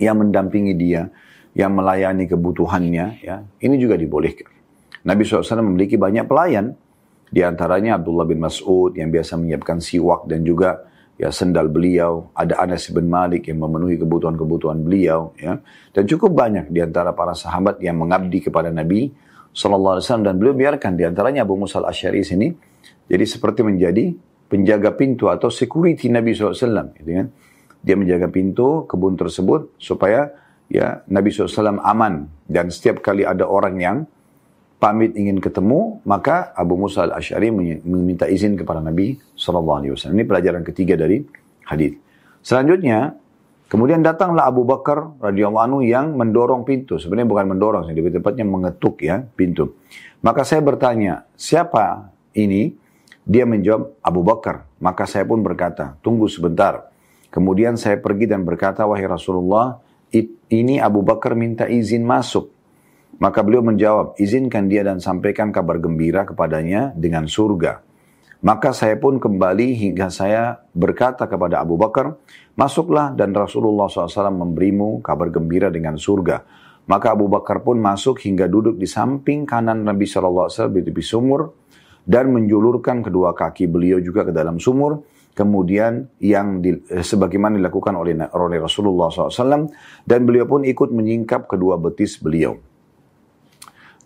[0.00, 1.12] yang mendampingi dia,
[1.52, 3.44] yang melayani kebutuhannya, ya.
[3.60, 4.48] Ini juga dibolehkan.
[5.04, 6.72] Nabi SAW memiliki banyak pelayan,
[7.28, 10.88] di antaranya Abdullah bin Mas'ud yang biasa menyiapkan siwak dan juga
[11.20, 15.60] ya sendal beliau, ada Anas bin Malik yang memenuhi kebutuhan-kebutuhan beliau, ya.
[15.92, 19.12] Dan cukup banyak di antara para sahabat yang mengabdi kepada Nabi
[19.56, 22.52] Sallallahu Alaihi Wasallam dan beliau biarkan di antaranya Abu Musa al-Asyari sini
[23.08, 24.12] jadi seperti menjadi
[24.52, 27.28] penjaga pintu atau security Nabi SAW gitu kan.
[27.80, 30.34] Dia menjaga pintu kebun tersebut supaya
[30.66, 32.26] ya Nabi SAW aman.
[32.46, 33.96] Dan setiap kali ada orang yang
[34.76, 37.48] pamit ingin ketemu maka Abu Musa al-Ash'ari
[37.82, 41.22] meminta izin kepada Nabi SAW ini pelajaran ketiga dari
[41.66, 41.96] hadis.
[42.42, 43.14] Selanjutnya
[43.66, 47.02] Kemudian datanglah Abu Bakar radhiyallahu anhu yang mendorong pintu.
[47.02, 49.74] Sebenarnya bukan mendorong, lebih tepatnya mengetuk ya pintu.
[50.22, 52.74] Maka saya bertanya, siapa ini?
[53.26, 54.70] Dia menjawab, Abu Bakar.
[54.78, 56.94] Maka saya pun berkata, tunggu sebentar.
[57.26, 59.82] Kemudian saya pergi dan berkata, wahai Rasulullah,
[60.46, 62.54] ini Abu Bakar minta izin masuk.
[63.18, 67.85] Maka beliau menjawab, izinkan dia dan sampaikan kabar gembira kepadanya dengan surga.
[68.46, 72.14] Maka saya pun kembali hingga saya berkata kepada Abu Bakar,
[72.54, 76.46] masuklah dan Rasulullah SAW memberimu kabar gembira dengan surga.
[76.86, 81.58] Maka Abu Bakar pun masuk hingga duduk di samping kanan Nabi SAW di tepi sumur
[82.06, 85.02] dan menjulurkan kedua kaki beliau juga ke dalam sumur.
[85.34, 89.74] Kemudian yang di, eh, sebagaimana dilakukan oleh, oleh Rasulullah SAW
[90.06, 92.54] dan beliau pun ikut menyingkap kedua betis beliau.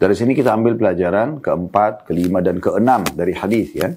[0.00, 3.92] Dari sini kita ambil pelajaran keempat, kelima, dan keenam dari hadis ya.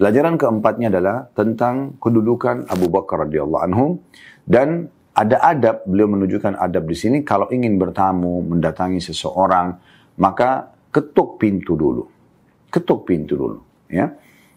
[0.00, 4.00] Pelajaran keempatnya adalah tentang kedudukan Abu Bakar radhiyallahu anhu
[4.48, 5.84] dan ada adab.
[5.84, 9.76] Beliau menunjukkan adab di sini kalau ingin bertamu mendatangi seseorang
[10.16, 12.08] maka ketuk pintu dulu.
[12.72, 13.60] Ketuk pintu dulu
[13.92, 14.08] ya.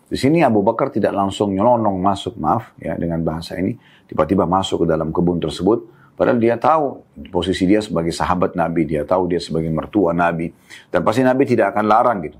[0.07, 3.75] Di sini Abu Bakar tidak langsung nyelonong masuk maaf ya dengan bahasa ini.
[4.07, 7.03] Tiba-tiba masuk ke dalam kebun tersebut padahal dia tahu
[7.35, 10.55] posisi dia sebagai sahabat Nabi dia tahu dia sebagai mertua Nabi.
[10.87, 12.39] Dan pasti Nabi tidak akan larang gitu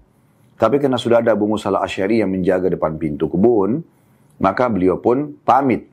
[0.63, 3.83] tapi karena sudah ada Abu Musa al-Asyari yang menjaga depan pintu kebun,
[4.39, 5.91] maka beliau pun pamit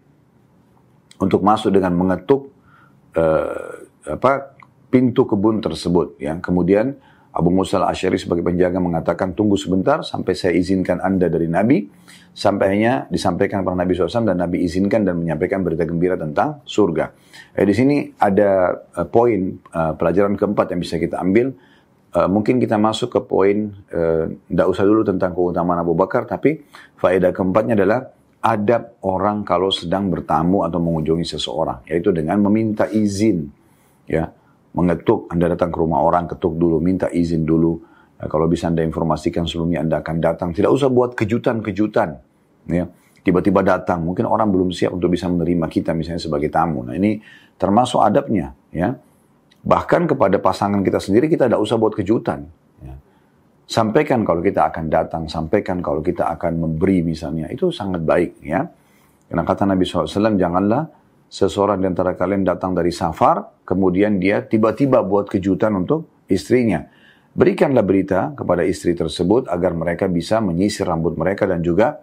[1.18, 2.54] untuk masuk dengan mengetuk
[3.18, 4.54] uh, apa
[4.86, 6.14] pintu kebun tersebut.
[6.22, 6.38] Ya.
[6.38, 6.94] Kemudian
[7.34, 11.90] Abu Musa al-Asyari sebagai penjaga mengatakan tunggu sebentar sampai saya izinkan anda dari Nabi.
[12.30, 17.10] Sampainya disampaikan kepada Nabi SAW dan Nabi izinkan dan menyampaikan berita gembira tentang surga.
[17.58, 21.58] Eh, di sini ada uh, poin uh, pelajaran keempat yang bisa kita ambil
[22.11, 23.70] Uh, mungkin kita masuk ke poin,
[24.50, 26.58] tidak uh, usah dulu tentang keutamaan Abu Bakar, tapi
[26.98, 28.02] faedah keempatnya adalah
[28.42, 33.46] adab orang kalau sedang bertamu atau mengunjungi seseorang, yaitu dengan meminta izin,
[34.11, 34.26] ya,
[34.74, 37.78] mengetuk, Anda datang ke rumah orang, ketuk dulu, minta izin dulu,
[38.18, 42.18] uh, kalau bisa Anda informasikan sebelumnya Anda akan datang, tidak usah buat kejutan-kejutan,
[42.74, 42.90] ya,
[43.22, 47.22] tiba-tiba datang, mungkin orang belum siap untuk bisa menerima kita misalnya sebagai tamu, nah ini
[47.54, 48.98] termasuk adabnya, ya,
[49.61, 52.48] Bahkan kepada pasangan kita sendiri kita tidak usah buat kejutan.
[52.80, 52.96] Ya.
[53.68, 57.46] Sampaikan kalau kita akan datang, sampaikan kalau kita akan memberi misalnya.
[57.52, 58.64] Itu sangat baik ya.
[59.30, 60.90] Karena kata Nabi SAW, janganlah
[61.30, 66.82] seseorang di antara kalian datang dari safar, kemudian dia tiba-tiba buat kejutan untuk istrinya.
[67.30, 72.02] Berikanlah berita kepada istri tersebut agar mereka bisa menyisir rambut mereka dan juga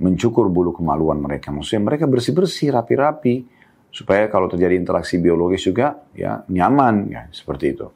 [0.00, 1.52] mencukur bulu kemaluan mereka.
[1.52, 3.44] Maksudnya mereka bersih-bersih, rapi-rapi,
[3.94, 7.86] supaya kalau terjadi interaksi biologis juga ya nyaman ya seperti itu.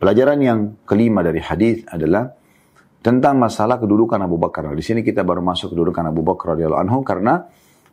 [0.00, 0.58] Pelajaran yang
[0.88, 2.32] kelima dari hadis adalah
[3.04, 4.72] tentang masalah kedudukan Abu Bakar.
[4.72, 7.44] Di sini kita baru masuk kedudukan Abu Bakar radhiyallahu anhu karena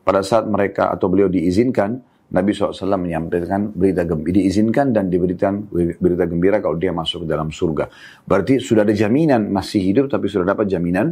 [0.08, 2.00] pada saat mereka atau beliau diizinkan
[2.32, 7.52] Nabi SAW menyampaikan berita gembira, diizinkan dan diberikan berita gembira kalau dia masuk ke dalam
[7.52, 7.92] surga.
[8.24, 11.12] Berarti sudah ada jaminan masih hidup tapi sudah dapat jaminan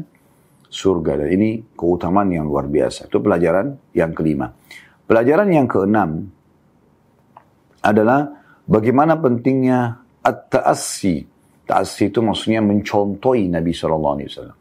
[0.72, 1.20] surga.
[1.20, 3.12] Dan ini keutamaan yang luar biasa.
[3.12, 4.48] Itu pelajaran yang kelima.
[5.10, 6.30] Pelajaran yang keenam
[7.82, 8.30] adalah
[8.70, 11.26] bagaimana pentingnya at-ta'assi.
[11.66, 14.54] Ta'assi itu maksudnya mencontohi Nabi SAW.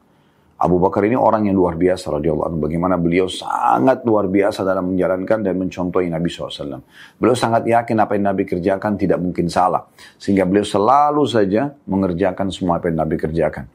[0.58, 2.58] Abu Bakar ini orang yang luar biasa radhiyallahu anhu.
[2.64, 6.82] Bagaimana beliau sangat luar biasa dalam menjalankan dan mencontohi Nabi SAW.
[7.20, 9.84] Beliau sangat yakin apa yang Nabi kerjakan tidak mungkin salah.
[10.18, 13.68] Sehingga beliau selalu saja mengerjakan semua apa yang Nabi kerjakan.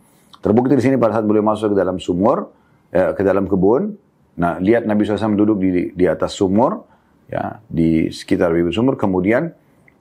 [0.44, 2.52] Terbukti di sini pada saat beliau masuk ke dalam sumur,
[2.92, 3.96] eh, ke dalam kebun,
[4.34, 6.90] Nah, lihat Nabi SAW duduk di, di atas sumur,
[7.30, 9.54] ya, di sekitar bibir sumur, kemudian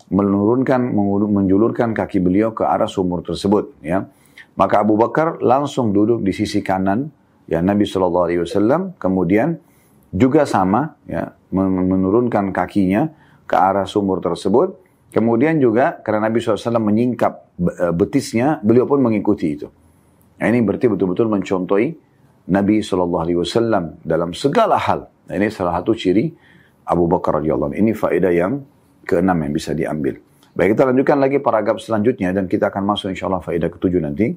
[0.08, 0.92] menurunkan,
[1.28, 4.08] menjulurkan kaki beliau ke arah sumur tersebut, ya.
[4.56, 7.12] Maka Abu Bakar langsung duduk di sisi kanan,
[7.48, 9.60] ya, Nabi SAW, kemudian
[10.12, 13.12] juga sama, ya, menurunkan kakinya
[13.44, 14.80] ke arah sumur tersebut,
[15.12, 17.52] kemudian juga karena Nabi SAW menyingkap
[17.92, 19.68] betisnya, beliau pun mengikuti itu.
[20.40, 22.11] Nah, ini berarti betul-betul mencontohi
[22.50, 25.06] Nabi SAW dalam segala hal.
[25.30, 26.32] Nah, ini salah satu ciri
[26.88, 27.78] Abu Bakar radhiyallahu anhu.
[27.78, 28.62] Ini faedah yang
[29.06, 30.18] keenam yang bisa diambil.
[30.52, 34.36] Baik, kita lanjutkan lagi paragraf selanjutnya dan kita akan masuk insya Allah faedah ketujuh nanti.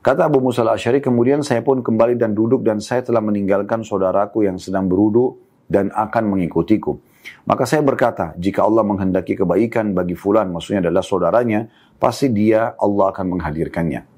[0.00, 4.48] Kata Abu Musa al-Ashari, kemudian saya pun kembali dan duduk dan saya telah meninggalkan saudaraku
[4.48, 5.36] yang sedang berudu
[5.68, 6.96] dan akan mengikutiku.
[7.44, 11.68] Maka saya berkata, jika Allah menghendaki kebaikan bagi fulan, maksudnya adalah saudaranya,
[12.00, 14.09] pasti dia Allah akan menghadirkannya.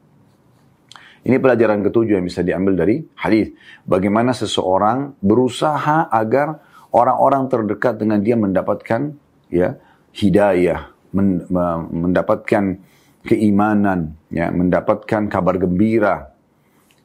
[1.23, 3.55] Ini pelajaran ketujuh yang bisa diambil dari hadis.
[3.87, 6.59] Bagaimana seseorang berusaha agar
[6.91, 9.15] orang-orang terdekat dengan dia mendapatkan
[9.47, 9.79] ya
[10.11, 11.47] hidayah, men,
[11.95, 12.83] mendapatkan
[13.23, 16.35] keimanan, ya, mendapatkan kabar gembira.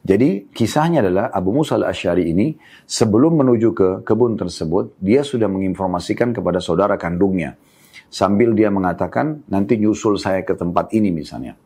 [0.01, 2.55] Jadi kisahnya adalah Abu Musa al-Ash'ari ini
[2.87, 7.59] sebelum menuju ke kebun tersebut, dia sudah menginformasikan kepada saudara kandungnya.
[8.07, 11.59] Sambil dia mengatakan, nanti nyusul saya ke tempat ini misalnya.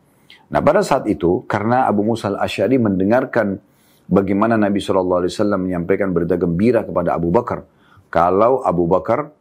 [0.52, 3.56] Nah pada saat itu karena Abu Musa al-Asy'ari mendengarkan
[4.04, 5.24] bagaimana Nabi SAW
[5.56, 7.64] menyampaikan berita gembira kepada Abu Bakar.
[8.12, 9.32] Kalau Abu Bakar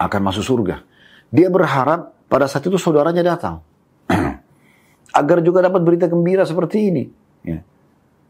[0.00, 0.80] akan masuk surga.
[1.28, 3.60] Dia berharap pada saat itu saudaranya datang.
[5.20, 7.04] Agar juga dapat berita gembira seperti ini.
[7.44, 7.60] Ya.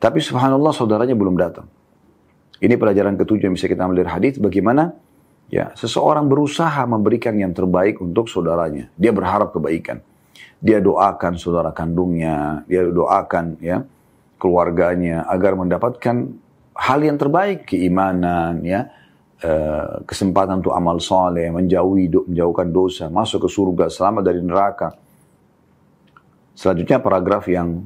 [0.03, 1.71] Tapi subhanallah saudaranya belum datang.
[2.59, 4.95] Ini pelajaran ketujuh yang bisa kita ambil dari hadis bagaimana
[5.51, 8.91] ya seseorang berusaha memberikan yang terbaik untuk saudaranya.
[8.99, 10.03] Dia berharap kebaikan.
[10.63, 13.83] Dia doakan saudara kandungnya, dia doakan ya
[14.39, 16.17] keluarganya agar mendapatkan
[16.75, 18.91] hal yang terbaik, keimanan ya,
[19.43, 24.95] Eh, kesempatan untuk amal soleh, menjauhi menjauhkan dosa, masuk ke surga, selamat dari neraka.
[26.55, 27.83] Selanjutnya paragraf yang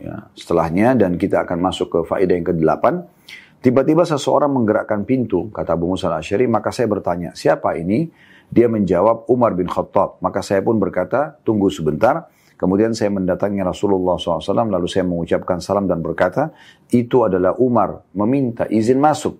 [0.00, 2.84] ya, setelahnya dan kita akan masuk ke faedah yang ke-8.
[3.60, 8.08] Tiba-tiba seseorang menggerakkan pintu, kata Abu Musa al-Asyari, maka saya bertanya, siapa ini?
[8.54, 10.22] Dia menjawab Umar bin Khattab.
[10.22, 12.30] Maka saya pun berkata, tunggu sebentar.
[12.54, 16.54] Kemudian saya mendatangi Rasulullah SAW, lalu saya mengucapkan salam dan berkata,
[16.94, 19.34] itu adalah Umar meminta izin masuk.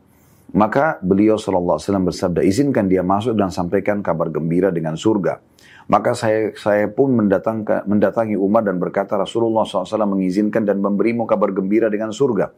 [0.51, 5.39] Maka beliau SAW bersabda, izinkan dia masuk dan sampaikan kabar gembira dengan surga.
[5.87, 11.93] Maka saya saya pun mendatangi Umar dan berkata Rasulullah SAW mengizinkan dan memberimu kabar gembira
[11.93, 12.51] dengan surga.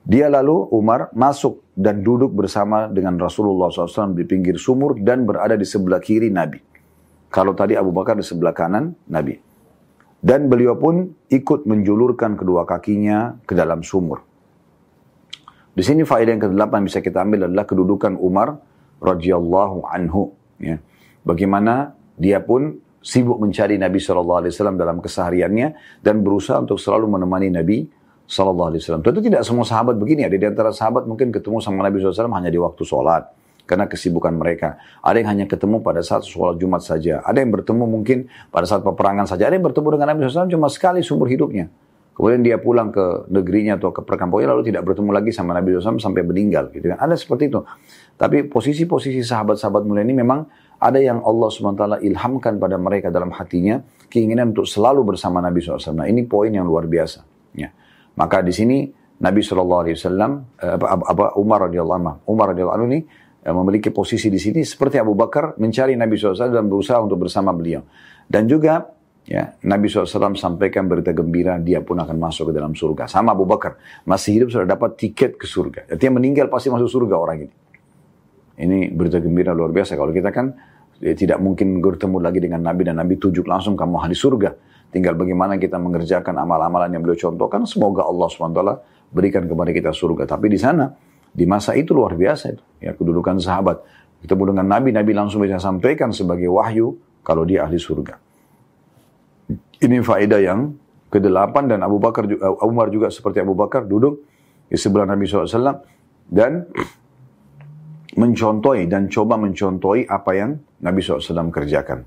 [0.00, 5.54] Dia lalu Umar masuk dan duduk bersama dengan Rasulullah SAW di pinggir sumur dan berada
[5.54, 6.60] di sebelah kiri Nabi.
[7.30, 9.38] Kalau tadi Abu Bakar di sebelah kanan Nabi.
[10.20, 14.20] Dan beliau pun ikut menjulurkan kedua kakinya ke dalam sumur.
[15.72, 18.60] Di sini faedah yang ke-8 bisa kita ambil adalah kedudukan Umar
[19.00, 20.36] radhiyallahu anhu.
[20.60, 20.76] Ya.
[21.24, 24.44] Bagaimana dia pun sibuk mencari Nabi SAW
[24.76, 25.72] dalam kesehariannya
[26.04, 27.88] dan berusaha untuk selalu menemani Nabi
[28.30, 29.02] SAW.
[29.02, 30.22] Tentu tidak semua sahabat begini.
[30.22, 33.26] Ada di antara sahabat mungkin ketemu sama Nabi SAW hanya di waktu sholat
[33.66, 34.78] karena kesibukan mereka.
[35.02, 37.26] Ada yang hanya ketemu pada saat sholat Jumat saja.
[37.26, 39.50] Ada yang bertemu mungkin pada saat peperangan saja.
[39.50, 41.66] Ada yang bertemu dengan Nabi SAW cuma sekali seumur hidupnya.
[42.14, 45.96] Kemudian dia pulang ke negerinya atau ke perkampungan lalu tidak bertemu lagi sama Nabi SAW
[45.96, 47.00] sampai meninggal gitu kan.
[47.00, 47.64] Ada seperti itu.
[48.20, 50.44] Tapi posisi-posisi sahabat-sahabat mulia ini memang
[50.76, 53.80] ada yang Allah SWT ilhamkan pada mereka dalam hatinya
[54.12, 55.96] keinginan untuk selalu bersama Nabi SAW.
[55.96, 57.24] Nah ini poin yang luar biasa.
[57.56, 57.72] Ya.
[58.20, 58.84] Maka di sini
[59.24, 63.00] Nabi SAW, eh, apa, apa Umar radhiyallahu anhu, Umar radhiyallahu anhu ini
[63.40, 67.56] eh, memiliki posisi di sini seperti Abu Bakar mencari Nabi SAW dan berusaha untuk bersama
[67.56, 67.80] beliau.
[68.28, 69.00] Dan juga
[69.30, 73.06] Ya, Nabi SAW sampaikan berita gembira, dia pun akan masuk ke dalam surga.
[73.06, 75.86] Sama Abu Bakar, masih hidup sudah dapat tiket ke surga.
[75.86, 77.54] Artinya meninggal pasti masuk surga orang ini.
[78.58, 79.94] Ini berita gembira luar biasa.
[79.94, 80.50] Kalau kita kan
[80.98, 84.50] ya, tidak mungkin bertemu lagi dengan Nabi dan Nabi tujuk langsung kamu ahli surga.
[84.90, 87.62] Tinggal bagaimana kita mengerjakan amal-amalan yang beliau contohkan.
[87.62, 88.60] Semoga Allah SWT
[89.14, 90.26] berikan kepada kita surga.
[90.26, 90.90] Tapi di sana,
[91.30, 92.64] di masa itu luar biasa itu.
[92.82, 93.82] Ya, kedudukan sahabat.
[94.26, 98.18] Ketemu dengan Nabi, Nabi langsung bisa sampaikan sebagai wahyu kalau dia ahli surga.
[99.80, 100.74] Ini faedah yang
[101.08, 104.22] ke-8 dan Abu Bakar uh, Umar juga seperti Abu Bakar duduk
[104.70, 105.82] di sebelah Nabi SAW
[106.30, 106.70] dan
[108.14, 110.50] mencontohi dan coba mencontohi apa yang
[110.82, 112.06] Nabi SAW kerjakan.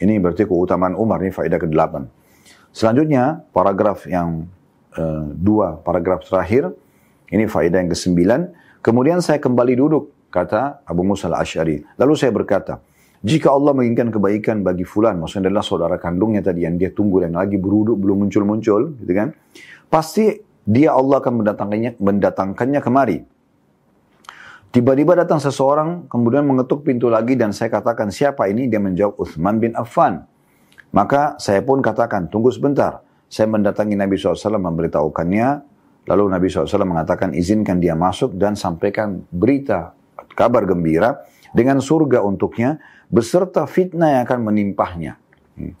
[0.00, 2.19] Ini berarti keutamaan Umar, ini faedah ke-8.
[2.70, 4.46] Selanjutnya, paragraf yang
[4.94, 6.70] uh, dua, paragraf terakhir,
[7.34, 8.18] ini faedah yang ke-9.
[8.80, 11.82] Kemudian saya kembali duduk, kata Abu Musa al-Ash'ari.
[11.98, 12.78] Lalu saya berkata,
[13.20, 17.36] jika Allah menginginkan kebaikan bagi fulan, maksudnya adalah saudara kandungnya tadi yang dia tunggu dan
[17.36, 19.36] lagi beruduk belum muncul-muncul, gitu kan?
[19.92, 23.18] Pasti dia Allah akan mendatangkannya, mendatangkannya kemari.
[24.70, 28.70] Tiba-tiba datang seseorang, kemudian mengetuk pintu lagi dan saya katakan siapa ini?
[28.70, 30.22] Dia menjawab Uthman bin Affan.
[30.90, 33.02] Maka saya pun katakan, tunggu sebentar.
[33.30, 35.48] Saya mendatangi Nabi SAW memberitahukannya.
[36.10, 39.94] Lalu Nabi SAW mengatakan izinkan dia masuk dan sampaikan berita
[40.34, 41.22] kabar gembira
[41.54, 45.14] dengan surga untuknya beserta fitnah yang akan menimpahnya.
[45.54, 45.74] Hmm.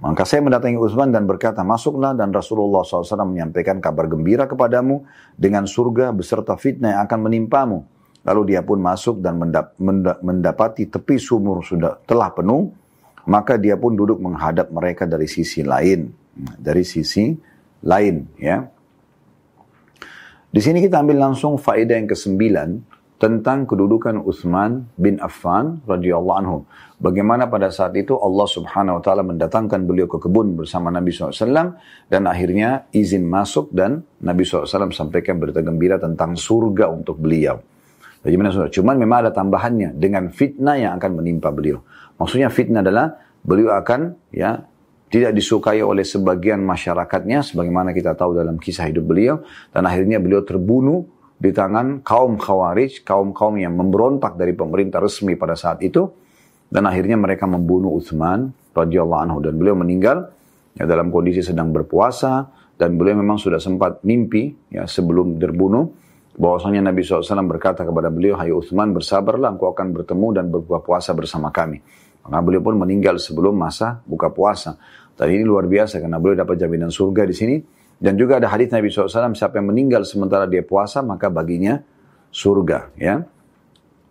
[0.00, 5.04] Maka saya mendatangi Utsman dan berkata, masuklah dan Rasulullah SAW menyampaikan kabar gembira kepadamu
[5.36, 7.84] dengan surga beserta fitnah yang akan menimpamu.
[8.24, 9.76] Lalu dia pun masuk dan mendap
[10.24, 12.72] mendapati tepi sumur sudah telah penuh,
[13.26, 16.12] maka dia pun duduk menghadap mereka dari sisi lain,
[16.56, 17.34] dari sisi
[17.84, 18.68] lain, ya.
[20.50, 22.82] Di sini kita ambil langsung faedah yang kesembilan,
[23.20, 26.58] tentang kedudukan Uthman bin Affan radhiyallahu anhu.
[26.96, 31.76] Bagaimana pada saat itu Allah subhanahu wa ta'ala mendatangkan beliau ke kebun bersama Nabi SAW
[32.08, 37.60] dan akhirnya izin masuk dan Nabi SAW sampaikan berita gembira tentang surga untuk beliau.
[38.24, 38.72] Bagaimana surga?
[38.72, 41.84] Cuman memang ada tambahannya dengan fitnah yang akan menimpa beliau.
[42.20, 44.60] Maksudnya fitnah adalah beliau akan ya
[45.10, 49.42] tidak disukai oleh sebagian masyarakatnya sebagaimana kita tahu dalam kisah hidup beliau
[49.72, 51.08] dan akhirnya beliau terbunuh
[51.40, 56.04] di tangan kaum khawarij, kaum-kaum yang memberontak dari pemerintah resmi pada saat itu.
[56.70, 60.30] Dan akhirnya mereka membunuh Uthman radhiyallahu anhu dan beliau meninggal
[60.78, 62.46] ya, dalam kondisi sedang berpuasa
[62.78, 65.90] dan beliau memang sudah sempat mimpi ya sebelum terbunuh
[66.38, 71.10] bahwasanya Nabi SAW berkata kepada beliau, Hai Uthman bersabarlah, engkau akan bertemu dan berbuka puasa
[71.10, 71.82] bersama kami.
[72.26, 74.76] Maka beliau pun meninggal sebelum masa buka puasa.
[75.16, 77.56] Dan ini luar biasa karena beliau dapat jaminan surga di sini.
[78.00, 81.84] Dan juga ada hadis Nabi SAW, siapa yang meninggal sementara dia puasa, maka baginya
[82.32, 82.96] surga.
[82.96, 83.20] ya.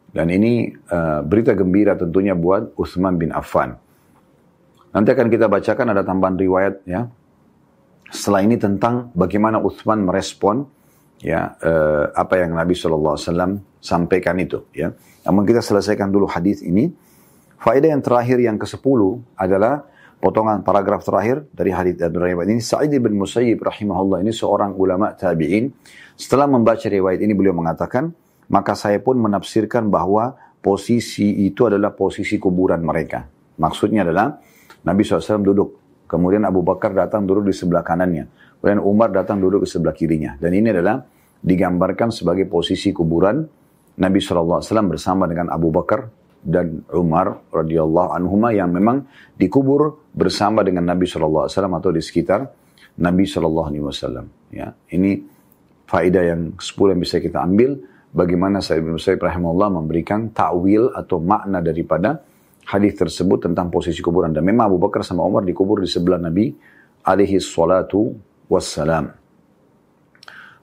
[0.10, 3.78] Dan ini uh, berita gembira tentunya buat Uthman bin Affan.
[4.90, 7.06] Nanti akan kita bacakan ada tambahan riwayat ya.
[8.10, 10.66] Setelah ini tentang bagaimana Uthman merespon
[11.22, 13.14] ya uh, apa yang Nabi SAW
[13.78, 14.90] sampaikan itu ya.
[15.30, 16.90] Namun kita selesaikan dulu hadis ini.
[17.60, 19.00] Faedah yang terakhir yang ke-10
[19.36, 19.84] adalah
[20.24, 24.24] potongan paragraf terakhir dari hadis dan riwayat ini Sa'id bin Musayyib rahimahullah.
[24.24, 25.68] Ini seorang ulama tabi'in.
[26.16, 28.16] Setelah membaca riwayat ini beliau mengatakan
[28.48, 33.28] maka saya pun menafsirkan bahwa posisi itu adalah posisi kuburan mereka.
[33.60, 34.40] Maksudnya adalah
[34.88, 35.70] Nabi SAW duduk.
[36.08, 38.56] Kemudian Abu Bakar datang duduk di sebelah kanannya.
[38.60, 40.40] Kemudian Umar datang duduk di sebelah kirinya.
[40.40, 41.04] Dan ini adalah
[41.44, 43.44] digambarkan sebagai posisi kuburan
[44.00, 49.04] Nabi SAW bersama dengan Abu Bakar dan Umar radhiyallahu anhuma yang memang
[49.36, 52.48] dikubur bersama dengan Nabi SAW atau di sekitar
[53.00, 54.52] Nabi SAW.
[54.52, 55.20] Ya, ini
[55.86, 57.80] faedah yang sepuluh yang bisa kita ambil
[58.14, 62.24] bagaimana Sa'id bin Musayyib rahimahullah memberikan ta'wil atau makna daripada
[62.70, 66.54] hadis tersebut tentang posisi kuburan dan memang Abu Bakar sama Umar dikubur di sebelah Nabi
[67.06, 68.14] alaihi salatu
[68.50, 69.10] wassalam.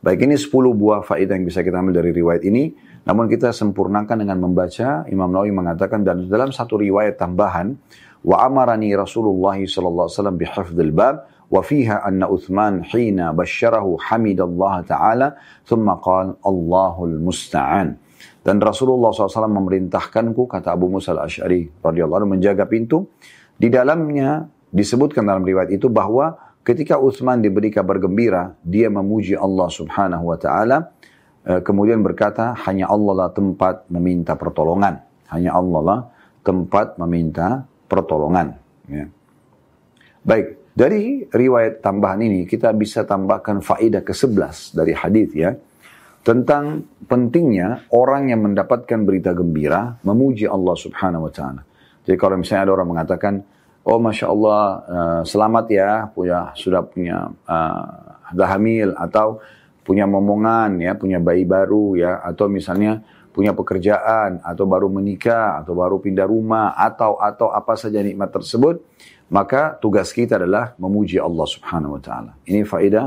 [0.06, 2.70] Baik ini 10 buah faedah yang bisa kita ambil dari riwayat ini.
[3.06, 7.78] Namun kita sempurnakan dengan membaca Imam Nawawi mengatakan dan dalam satu riwayat tambahan
[8.26, 14.82] wa amarani Rasulullah sallallahu alaihi wasallam bihifdzil bab wa fiha anna Uthman hina basyarahu hamidallah
[14.82, 17.94] taala thumma qala Allahul musta'an.
[18.46, 23.10] Dan Rasulullah SAW memerintahkanku, kata Abu Musa al-Ash'ari radhiyallahu anhu menjaga pintu.
[23.58, 29.70] Di dalamnya disebutkan dalam riwayat itu bahwa Ketika Uthman diberi kabar gembira, dia memuji Allah
[29.70, 30.95] subhanahu wa ta'ala,
[31.46, 34.98] kemudian berkata, hanya Allah lah tempat meminta pertolongan.
[35.30, 36.00] Hanya Allah lah
[36.42, 38.54] tempat meminta pertolongan.
[38.86, 39.06] Ya.
[40.26, 45.54] Baik, dari riwayat tambahan ini kita bisa tambahkan faedah ke-11 dari hadis ya.
[46.26, 51.62] Tentang pentingnya orang yang mendapatkan berita gembira memuji Allah subhanahu wa ta'ala.
[52.02, 53.34] Jadi kalau misalnya ada orang mengatakan,
[53.86, 59.38] oh masya Allah uh, selamat ya punya sudah punya uh, hamil atau
[59.86, 65.78] punya momongan ya punya bayi baru ya atau misalnya punya pekerjaan atau baru menikah atau
[65.78, 68.82] baru pindah rumah atau atau apa saja nikmat tersebut
[69.30, 72.32] maka tugas kita adalah memuji Allah Subhanahu wa taala.
[72.46, 73.06] Ini faedah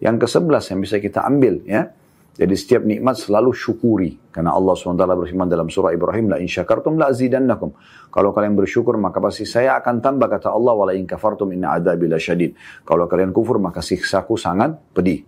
[0.00, 1.92] yang ke-11 yang bisa kita ambil ya.
[2.38, 4.14] Jadi setiap nikmat selalu syukuri.
[4.30, 7.74] Karena Allah SWT berfirman dalam surah Ibrahim, La in syakartum la azidannakum.
[8.14, 12.06] Kalau kalian bersyukur, maka pasti saya akan tambah, kata Allah, Wala in kafartum inna adabi
[12.14, 12.54] syadid.
[12.86, 15.26] Kalau kalian kufur, maka siksaku sangat pedih.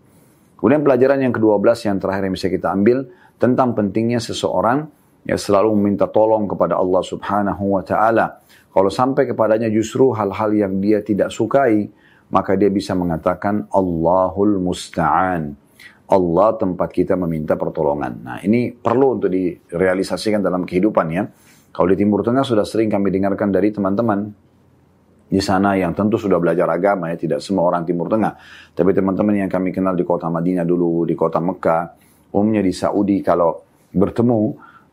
[0.61, 3.09] Kemudian pelajaran yang ke-12 yang terakhir yang bisa kita ambil,
[3.41, 4.85] tentang pentingnya seseorang
[5.25, 8.45] yang selalu meminta tolong kepada Allah Subhanahu wa Ta'ala.
[8.71, 11.89] Kalau sampai kepadanya justru hal-hal yang dia tidak sukai,
[12.31, 15.57] maka dia bisa mengatakan Allahul Musta'an.
[16.11, 18.13] Allah tempat kita meminta pertolongan.
[18.21, 21.25] Nah ini perlu untuk direalisasikan dalam kehidupan ya.
[21.71, 24.50] Kalau di Timur Tengah sudah sering kami dengarkan dari teman-teman
[25.31, 28.35] di sana yang tentu sudah belajar agama ya, tidak semua orang Timur Tengah.
[28.75, 31.95] Tapi teman-teman yang kami kenal di kota Madinah dulu, di kota Mekah,
[32.35, 33.63] umumnya di Saudi kalau
[33.95, 34.41] bertemu,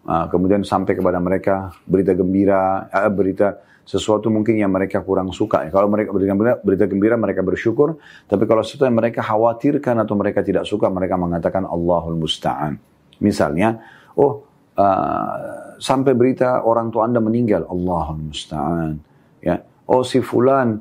[0.05, 5.65] uh, kemudian sampai kepada mereka berita gembira, uh, berita sesuatu mungkin yang mereka kurang suka.
[5.65, 5.73] Ya.
[5.73, 7.97] Kalau mereka berita gembira, berita gembira mereka bersyukur,
[8.29, 12.77] tapi kalau sesuatu yang mereka khawatirkan atau mereka tidak suka, mereka mengatakan Allahul Musta'an.
[13.25, 13.81] Misalnya,
[14.13, 14.45] oh
[14.77, 15.33] uh,
[15.81, 19.01] sampai berita orang tua anda meninggal, Allahul Musta'an.
[19.41, 20.79] Ya, oh si fulan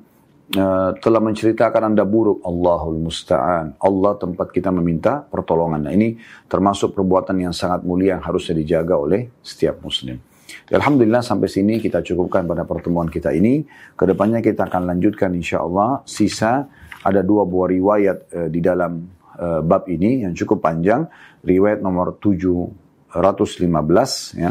[0.55, 3.79] uh, telah menceritakan anda buruk, Allahul Musta'an.
[3.79, 5.87] Allah tempat kita meminta pertolongan.
[5.87, 10.19] Nah ini termasuk perbuatan yang sangat mulia yang harusnya dijaga oleh setiap muslim.
[10.71, 13.67] Alhamdulillah sampai sini kita cukupkan pada pertemuan kita ini.
[13.95, 16.03] Ke depannya kita akan lanjutkan insya Allah.
[16.07, 16.67] Sisa
[17.03, 19.07] ada dua buah riwayat uh, di dalam
[19.39, 21.07] uh, bab ini yang cukup panjang.
[21.47, 23.15] Riwayat nomor 715
[24.35, 24.51] ya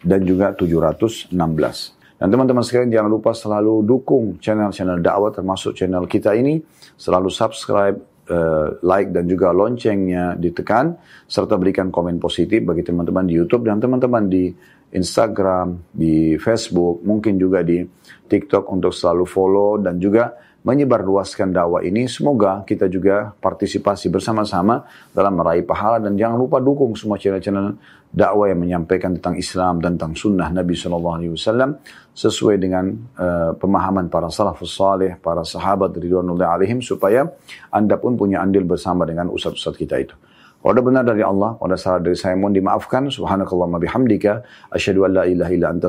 [0.00, 1.99] dan juga 716.
[2.20, 6.60] Dan teman-teman sekalian jangan lupa selalu dukung channel-channel dakwah termasuk channel kita ini.
[7.00, 7.96] Selalu subscribe,
[8.28, 13.80] uh, like dan juga loncengnya ditekan serta berikan komen positif bagi teman-teman di YouTube dan
[13.80, 14.52] teman-teman di
[14.90, 17.80] Instagram, di Facebook, mungkin juga di
[18.28, 22.04] TikTok untuk selalu follow dan juga menyebarluaskan dakwah ini.
[22.04, 24.84] Semoga kita juga partisipasi bersama-sama
[25.16, 27.80] dalam meraih pahala dan jangan lupa dukung semua channel-channel
[28.10, 31.78] dakwah yang menyampaikan tentang Islam, tentang sunnah Nabi Shallallahu Alaihi Wasallam
[32.12, 37.30] sesuai dengan uh, pemahaman para salafus salih, para sahabat ridwanullah alaihim supaya
[37.70, 40.14] anda pun punya andil bersama dengan ustaz-ustaz kita itu.
[40.60, 43.08] Kalau ada benar dari Allah, kalau ada salah dari saya mohon dimaafkan.
[43.08, 44.44] Subhanakallahumma bihamdika.
[44.68, 45.88] Asyhadu an la ilaha illa anta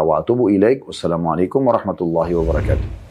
[0.00, 0.88] wa atubu ilaik.
[0.88, 3.05] Wassalamualaikum warahmatullahi wabarakatuh.